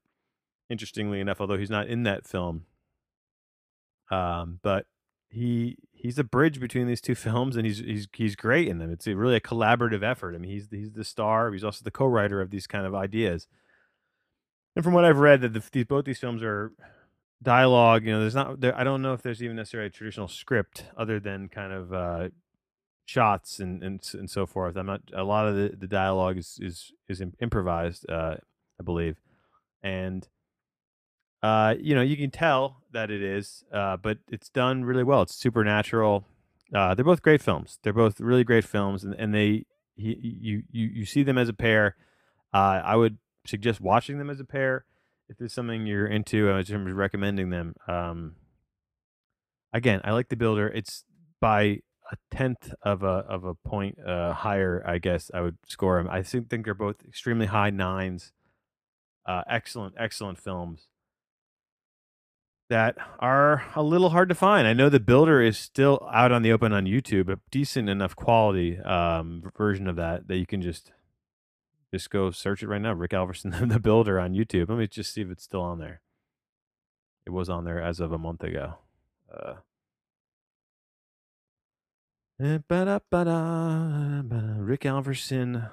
interestingly 0.69 1.21
enough 1.21 1.41
although 1.41 1.57
he's 1.57 1.71
not 1.71 1.89
in 1.89 2.03
that 2.03 2.27
film. 2.27 2.67
Um 4.11 4.61
but 4.63 4.87
he 5.31 5.79
he's 5.93 6.19
a 6.19 6.25
bridge 6.25 6.61
between 6.61 6.87
these 6.87 7.01
two 7.01 7.15
films 7.15 7.57
and 7.57 7.65
he's 7.65 7.79
he's 7.79 8.07
he's 8.13 8.37
great 8.37 8.69
in 8.69 8.79
them. 8.79 8.91
It's 8.91 9.07
a, 9.07 9.17
really 9.17 9.37
a 9.37 9.41
collaborative 9.41 10.03
effort. 10.03 10.35
I 10.35 10.39
mean 10.39 10.51
he's 10.51 10.69
he's 10.71 10.93
the 10.93 11.05
star 11.05 11.51
he's 11.51 11.65
also 11.65 11.83
the 11.83 11.91
co-writer 11.91 12.43
of 12.43 12.51
these 12.51 12.67
kind 12.67 12.87
of 12.87 12.95
ideas. 12.95 13.49
And 14.77 14.85
from 14.85 14.93
what 14.93 15.05
i've 15.07 15.19
read 15.19 15.41
that 15.41 15.55
the, 15.55 15.63
these 15.73 15.87
both 15.87 16.05
these 16.05 16.19
films 16.19 16.43
are 16.43 16.73
dialogue 17.45 18.05
you 18.05 18.13
know 18.13 18.21
there's 18.21 18.35
not 18.35 18.61
there 18.61 18.77
i 18.77 18.83
don't 18.83 19.03
know 19.03 19.13
if 19.13 19.23
there's 19.23 19.43
even 19.43 19.57
necessarily 19.57 19.89
a 19.89 19.91
traditional 19.91 20.29
script 20.29 20.87
other 20.97 21.21
than 21.21 21.49
kind 21.49 21.73
of 21.73 21.93
uh 21.93 22.29
shots 23.07 23.61
and 23.61 23.83
and, 23.83 24.01
and 24.15 24.31
so 24.31 24.47
forth 24.47 24.77
i'm 24.77 24.87
not 24.87 25.03
a 25.15 25.23
lot 25.23 25.47
of 25.47 25.55
the, 25.55 25.75
the 25.77 25.87
dialogue 25.87 26.39
is 26.39 26.59
is 26.61 26.93
is 27.09 27.23
improvised 27.41 28.09
uh 28.11 28.35
i 28.81 28.83
believe 28.83 29.21
and 29.83 30.29
uh, 31.45 31.75
you 31.79 31.95
know, 31.95 32.01
you 32.01 32.17
can 32.17 32.31
tell 32.31 32.79
that 32.93 33.11
it 33.11 33.23
is, 33.23 33.65
uh, 33.71 33.99
but 33.99 34.17
it's 34.31 34.49
done 34.49 34.83
really 34.83 35.05
well. 35.05 35.21
It's 35.21 35.35
supernatural. 35.35 36.25
Uh, 36.75 36.95
they're 36.95 37.05
both 37.05 37.21
great 37.21 37.43
films. 37.43 37.79
They're 37.83 37.93
both 37.93 38.19
really 38.19 38.45
great 38.45 38.65
films, 38.65 39.05
and, 39.05 39.15
and 39.17 39.35
they 39.35 39.67
he, 39.95 40.19
you 40.41 40.63
you 40.71 40.87
you 40.87 41.05
see 41.05 41.23
them 41.23 41.37
as 41.37 41.51
a 41.51 41.53
pair. 41.53 41.97
Uh, 42.55 42.81
I 42.83 42.97
would 42.97 43.19
suggest 43.47 43.83
watching 43.83 44.17
them 44.17 44.31
as 44.31 44.41
a 44.41 44.45
pair 44.47 44.87
if 45.29 45.39
there's 45.39 45.53
something 45.53 45.87
you're 45.87 46.07
into. 46.07 46.51
I 46.51 46.57
was 46.57 46.69
just 46.69 46.79
recommending 46.85 47.51
them. 47.51 47.75
Um, 47.87 48.37
again, 49.73 50.01
I 50.05 50.13
like 50.13 50.29
the 50.29 50.37
builder. 50.37 50.69
It's 50.69 51.05
by 51.41 51.81
a 52.13 52.17
tenth 52.31 52.73
of 52.83 53.03
a 53.03 53.25
of 53.29 53.45
a 53.45 53.55
point 53.55 53.99
uh, 54.07 54.33
higher, 54.33 54.83
I 54.87 54.99
guess 54.99 55.31
I 55.33 55.41
would 55.41 55.59
score 55.67 55.99
them. 55.99 56.11
I 56.11 56.23
think 56.23 56.51
think 56.51 56.65
they're 56.65 56.75
both 56.75 57.05
extremely 57.07 57.47
high 57.47 57.71
nines. 57.71 58.33
Uh, 59.27 59.43
excellent, 59.49 59.95
excellent 59.99 60.39
films 60.39 60.89
that 62.71 62.97
are 63.19 63.65
a 63.75 63.83
little 63.83 64.11
hard 64.11 64.29
to 64.29 64.35
find. 64.35 64.67
I 64.67 64.73
know 64.73 64.89
the 64.89 65.01
builder 65.01 65.41
is 65.41 65.59
still 65.59 66.07
out 66.13 66.33
on 66.33 66.43
the 66.43 66.53
open 66.53 66.73
on 66.73 66.87
YouTube, 66.87 67.29
a 67.29 67.39
decent 67.51 67.89
enough 67.89 68.17
quality 68.17 68.79
um, 68.79 69.43
version 69.57 69.87
of 69.87 69.97
that 69.97 70.29
that 70.29 70.37
you 70.37 70.47
can 70.47 70.63
just 70.63 70.93
just 71.95 72.11
go 72.11 72.33
search 72.33 72.61
it 72.65 72.69
right 72.69 72.83
now. 72.83 72.93
Rick 72.93 73.13
Alverson, 73.13 73.69
the 73.73 73.79
builder 73.79 74.19
on 74.19 74.35
YouTube. 74.35 74.69
Let 74.69 74.79
me 74.79 74.89
just 74.89 75.15
see 75.15 75.21
if 75.21 75.31
it's 75.31 75.45
still 75.45 75.61
on 75.61 75.79
there. 75.79 76.01
It 77.25 77.31
was 77.31 77.49
on 77.49 77.65
there 77.65 77.81
as 77.81 78.01
of 78.01 78.11
a 78.11 78.19
month 78.19 78.43
ago. 78.43 78.75
Uh, 79.33 79.55
eh, 82.41 82.59
Rick 84.59 84.81
Alverson, 84.81 85.71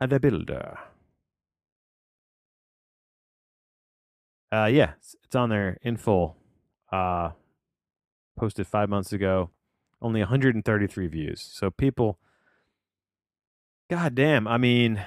the 0.00 0.20
builder. 0.20 0.78
Uh, 4.52 4.66
yeah, 4.66 4.94
it's, 4.98 5.14
it's 5.22 5.36
on 5.36 5.50
there 5.50 5.78
in 5.82 5.96
full. 5.96 6.36
Uh, 6.90 7.30
posted 8.36 8.66
five 8.66 8.88
months 8.88 9.12
ago. 9.12 9.50
Only 10.02 10.20
133 10.20 11.06
views. 11.06 11.40
So 11.40 11.70
people, 11.70 12.18
god 13.90 14.14
damn. 14.14 14.48
I 14.48 14.58
mean, 14.58 15.02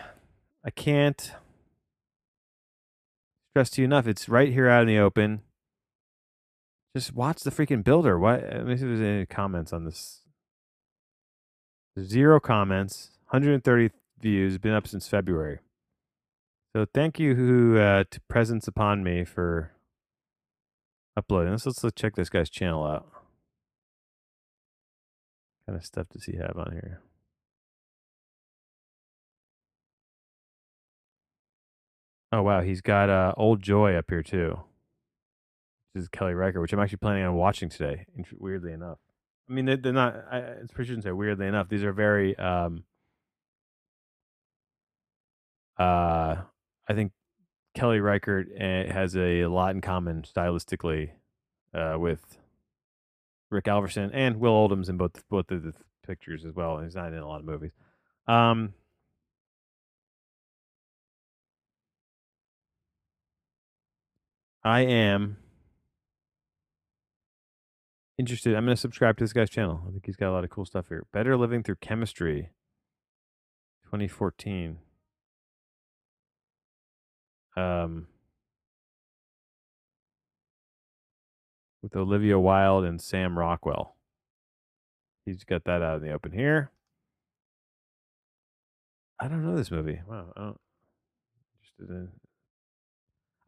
I 0.64 0.70
can't 0.70 1.34
stress 3.52 3.70
to 3.72 3.82
you 3.82 3.86
enough. 3.86 4.08
It's 4.08 4.30
right 4.30 4.52
here 4.52 4.70
out 4.70 4.82
in 4.82 4.88
the 4.88 5.00
open. 5.00 5.42
Just 6.96 7.14
watch 7.14 7.42
the 7.42 7.52
freaking 7.52 7.84
builder. 7.84 8.18
What? 8.18 8.42
Let 8.42 8.66
me 8.66 8.76
see 8.76 8.84
if 8.84 8.98
there's 8.98 9.02
any 9.02 9.26
comments 9.26 9.72
on 9.72 9.86
this. 9.86 10.22
Zero 12.00 12.40
comments. 12.40 13.12
130 13.30 13.92
views. 14.20 14.58
Been 14.58 14.74
up 14.74 14.88
since 14.88 15.08
February. 15.08 15.60
So 16.76 16.86
thank 16.94 17.20
you 17.20 17.36
who 17.36 17.78
uh, 17.78 18.04
to 18.10 18.22
presence 18.22 18.68
upon 18.68 19.04
me 19.04 19.24
for 19.24 19.72
uploading. 21.18 21.52
Let's 21.52 21.66
let's 21.66 21.96
check 21.96 22.16
this 22.16 22.30
guy's 22.30 22.50
channel 22.50 22.86
out. 22.86 23.08
kind 25.66 25.78
of 25.78 25.86
stuff 25.86 26.08
does 26.10 26.26
he 26.26 26.38
have 26.38 26.58
on 26.58 26.72
here? 26.72 27.02
Oh 32.32 32.44
wow, 32.44 32.62
he's 32.62 32.82
got 32.82 33.10
uh, 33.10 33.34
Old 33.38 33.62
Joy 33.62 33.96
up 33.96 34.06
here 34.10 34.22
too. 34.22 34.60
This 35.94 36.04
is 36.04 36.10
Kelly 36.10 36.34
Reichardt, 36.34 36.62
which 36.62 36.74
I'm 36.74 36.80
actually 36.80 36.98
planning 36.98 37.24
on 37.24 37.34
watching 37.34 37.70
today. 37.70 38.06
Weirdly 38.38 38.72
enough, 38.72 39.00
I 39.50 39.54
mean 39.54 39.66
they're, 39.66 39.78
not. 39.78 40.16
I 40.32 40.38
I 40.38 40.84
shouldn't 40.84 41.04
say 41.04 41.12
weirdly 41.12 41.48
enough. 41.48 41.70
These 41.70 41.84
are 41.84 41.94
very. 41.94 42.38
Um, 42.38 42.84
uh, 45.80 46.36
I 46.88 46.94
think 46.94 47.14
Kelly 47.74 48.00
Reichardt 48.00 48.50
uh, 48.56 48.94
has 48.94 49.16
a 49.16 49.46
lot 49.46 49.74
in 49.74 49.82
common 49.82 50.22
stylistically 50.22 51.12
uh, 51.74 51.96
with 51.98 52.38
Rick 53.50 53.66
Alverson 53.66 54.12
and 54.14 54.40
Will 54.40 54.52
Oldham's 54.52 54.90
in 54.90 54.98
both 54.98 55.24
both 55.30 55.50
of 55.50 55.64
the 55.64 55.74
pictures 56.06 56.46
as 56.46 56.54
well. 56.54 56.80
He's 56.80 56.96
not 56.96 57.14
in 57.14 57.20
a 57.20 57.28
lot 57.28 57.40
of 57.40 57.46
movies. 57.46 57.72
Um, 58.28 58.74
I 64.70 64.82
am 64.82 65.38
interested. 68.20 68.54
I'm 68.56 68.66
going 68.66 68.76
to 68.76 68.80
subscribe 68.80 69.18
to 69.18 69.24
this 69.24 69.34
guy's 69.34 69.50
channel. 69.50 69.82
I 69.88 69.90
think 69.90 70.06
he's 70.06 70.16
got 70.16 70.30
a 70.30 70.32
lot 70.32 70.44
of 70.44 70.52
cool 70.52 70.64
stuff 70.64 70.90
here. 70.90 71.08
Better 71.12 71.36
Living 71.36 71.64
Through 71.64 71.78
Chemistry, 71.82 72.52
2014. 73.86 74.78
Um, 77.58 78.06
with 81.82 81.96
Olivia 81.96 82.38
Wilde 82.38 82.86
and 82.86 83.02
Sam 83.02 83.40
Rockwell. 83.40 83.96
He's 85.26 85.44
got 85.44 85.64
that 85.64 85.82
out 85.82 85.98
in 85.98 86.08
the 86.08 86.14
open 86.14 86.32
here. 86.32 86.70
I 89.20 89.28
don't 89.28 89.44
know 89.44 89.58
this 89.58 89.72
movie. 89.72 90.00
Wow. 90.08 90.32
I 90.38 90.42
don't, 90.42 90.60
interested 91.58 91.90
in. 91.90 92.29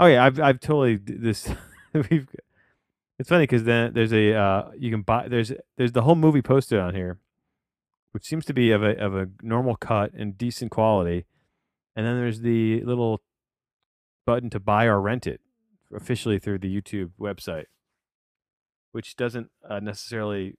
Oh 0.02 0.08
yeah, 0.08 0.26
I've 0.26 0.40
I've 0.40 0.60
totally 0.60 0.96
this. 0.96 1.48
we've. 1.94 2.28
It's 3.20 3.30
funny 3.30 3.44
because 3.44 3.66
then 3.66 3.94
there's 3.94 4.12
a 4.12 4.34
uh, 4.34 4.72
you 4.76 4.90
can 4.90 5.04
buy 5.04 5.28
there's 5.28 5.54
there's 5.78 5.92
the 5.92 6.02
whole 6.02 6.16
movie 6.16 6.42
posted 6.42 6.80
on 6.80 6.96
here, 6.96 7.20
which 8.12 8.26
seems 8.26 8.44
to 8.46 8.54
be 8.54 8.72
of 8.72 8.82
a 8.82 8.98
of 8.98 9.16
a 9.16 9.30
normal 9.44 9.76
cut 9.76 10.12
and 10.14 10.36
decent 10.36 10.72
quality, 10.72 11.26
and 11.96 12.04
then 12.04 12.18
there's 12.18 12.42
the 12.42 12.84
little 12.84 13.22
button 14.26 14.50
to 14.50 14.60
buy 14.60 14.86
or 14.86 15.00
rent 15.00 15.28
it 15.28 15.40
officially 15.94 16.40
through 16.40 16.58
the 16.58 16.82
YouTube 16.82 17.12
website, 17.20 17.66
which 18.94 19.16
doesn't 19.16 19.52
uh, 19.70 19.80
necessarily 19.80 20.56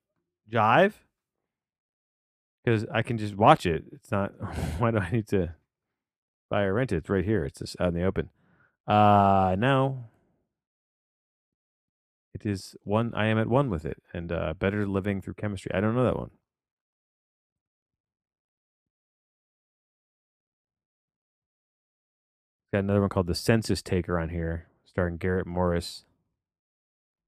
jive 0.48 0.92
because 2.64 2.86
I 2.94 3.02
can 3.02 3.18
just 3.18 3.34
watch 3.34 3.66
it. 3.66 3.86
It's 3.90 4.12
not. 4.12 4.30
Why 4.78 4.92
do 4.92 4.98
I 4.98 5.10
need 5.10 5.26
to 5.28 5.56
buy 6.48 6.62
or 6.62 6.74
rent 6.74 6.92
it? 6.92 6.98
It's 6.98 7.10
right 7.10 7.24
here. 7.24 7.44
It's 7.44 7.58
just 7.58 7.80
out 7.80 7.88
in 7.88 7.94
the 7.94 8.04
open. 8.04 8.30
Uh, 8.86 9.56
now 9.58 10.08
it 12.34 12.44
is 12.44 12.74
one, 12.82 13.12
I 13.14 13.26
am 13.26 13.38
at 13.38 13.48
one 13.48 13.70
with 13.70 13.84
it 13.84 14.02
and 14.12 14.32
uh, 14.32 14.54
better 14.58 14.86
living 14.86 15.22
through 15.22 15.34
chemistry. 15.34 15.70
I 15.74 15.80
don't 15.80 15.94
know 15.94 16.04
that 16.04 16.16
one. 16.16 16.30
Got 22.72 22.80
another 22.80 23.00
one 23.00 23.10
called 23.10 23.26
The 23.26 23.34
Census 23.34 23.82
Taker 23.82 24.18
on 24.18 24.30
here, 24.30 24.66
starring 24.86 25.18
Garrett 25.18 25.46
Morris. 25.46 26.04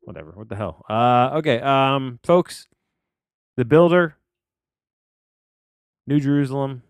Whatever. 0.01 0.33
What 0.33 0.49
the 0.49 0.57
hell? 0.57 0.85
Uh, 0.89 1.33
okay, 1.35 1.61
um, 1.61 2.19
folks, 2.25 2.67
The 3.57 3.65
Builder, 3.67 4.17
New 6.07 6.19
Jerusalem. 6.19 6.83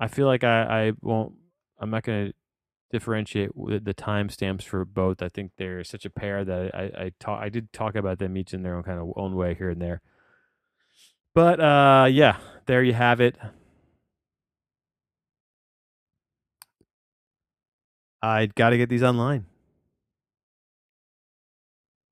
I 0.00 0.08
feel 0.08 0.26
like 0.26 0.42
I, 0.42 0.62
I 0.88 0.92
won't. 1.00 1.34
I'm 1.80 1.90
not 1.90 2.02
gonna 2.02 2.32
differentiate 2.92 3.50
the 3.56 3.94
timestamps 3.94 4.62
for 4.62 4.84
both. 4.84 5.22
I 5.22 5.28
think 5.28 5.52
they're 5.56 5.82
such 5.82 6.04
a 6.04 6.10
pair 6.10 6.44
that 6.44 6.74
I 6.74 6.82
I 7.04 7.12
talk 7.18 7.42
I 7.42 7.48
did 7.48 7.72
talk 7.72 7.96
about 7.96 8.18
them 8.18 8.36
each 8.36 8.54
in 8.54 8.62
their 8.62 8.76
own 8.76 8.82
kind 8.82 9.00
of 9.00 9.12
own 9.16 9.34
way 9.34 9.54
here 9.54 9.70
and 9.70 9.80
there. 9.80 10.02
But 11.34 11.60
uh, 11.60 12.06
yeah, 12.10 12.36
there 12.66 12.82
you 12.82 12.92
have 12.92 13.20
it. 13.20 13.38
I 18.22 18.46
got 18.46 18.70
to 18.70 18.76
get 18.76 18.88
these 18.88 19.02
online. 19.02 19.46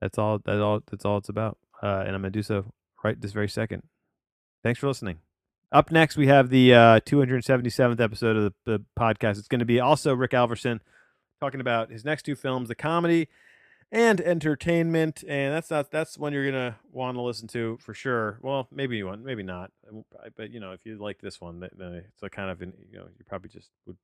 That's 0.01 0.17
all. 0.17 0.39
That's 0.43 0.59
all. 0.59 0.81
That's 0.89 1.05
all 1.05 1.17
it's 1.17 1.29
about. 1.29 1.57
Uh, 1.81 2.03
and 2.05 2.15
I'm 2.15 2.21
gonna 2.21 2.31
do 2.31 2.43
so 2.43 2.73
right 3.03 3.19
this 3.19 3.31
very 3.31 3.49
second. 3.49 3.83
Thanks 4.63 4.79
for 4.79 4.87
listening. 4.87 5.19
Up 5.71 5.89
next, 5.89 6.17
we 6.17 6.27
have 6.27 6.49
the 6.49 6.73
uh, 6.73 6.99
277th 7.01 8.01
episode 8.01 8.35
of 8.35 8.53
the, 8.65 8.71
the 8.71 8.85
podcast. 8.99 9.37
It's 9.37 9.47
going 9.47 9.59
to 9.59 9.65
be 9.65 9.79
also 9.79 10.13
Rick 10.13 10.31
Alverson 10.31 10.81
talking 11.39 11.61
about 11.61 11.91
his 11.91 12.03
next 12.03 12.23
two 12.23 12.35
films, 12.35 12.67
the 12.67 12.75
comedy 12.75 13.29
and 13.91 14.21
entertainment, 14.21 15.23
and 15.27 15.53
that's 15.53 15.69
not 15.69 15.91
that's 15.91 16.17
one 16.17 16.31
you're 16.31 16.49
gonna 16.49 16.77
want 16.91 17.17
to 17.17 17.21
listen 17.21 17.47
to 17.49 17.77
for 17.81 17.93
sure. 17.93 18.39
Well, 18.41 18.67
maybe 18.71 18.95
you 18.95 19.07
want, 19.07 19.25
maybe 19.25 19.43
not, 19.43 19.71
but 20.37 20.49
you 20.49 20.59
know, 20.59 20.71
if 20.71 20.85
you 20.85 20.97
like 20.97 21.19
this 21.19 21.41
one, 21.41 21.59
then 21.59 21.93
it's 21.93 22.23
a 22.23 22.29
kind 22.29 22.49
of 22.49 22.61
you 22.61 22.67
know 22.93 23.07
you 23.17 23.25
probably 23.27 23.49
just 23.49 23.69
would 23.85 23.97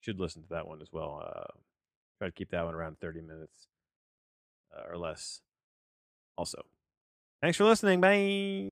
should 0.00 0.18
listen 0.18 0.42
to 0.42 0.48
that 0.50 0.66
one 0.66 0.82
as 0.82 0.88
well. 0.92 1.22
Uh, 1.24 1.58
try 2.18 2.28
to 2.28 2.32
keep 2.32 2.50
that 2.50 2.64
one 2.64 2.74
around 2.74 2.98
30 3.00 3.20
minutes 3.20 3.68
uh, 4.76 4.90
or 4.90 4.98
less. 4.98 5.42
Also, 6.36 6.62
thanks 7.40 7.56
for 7.56 7.64
listening. 7.64 8.00
Bye. 8.00 8.68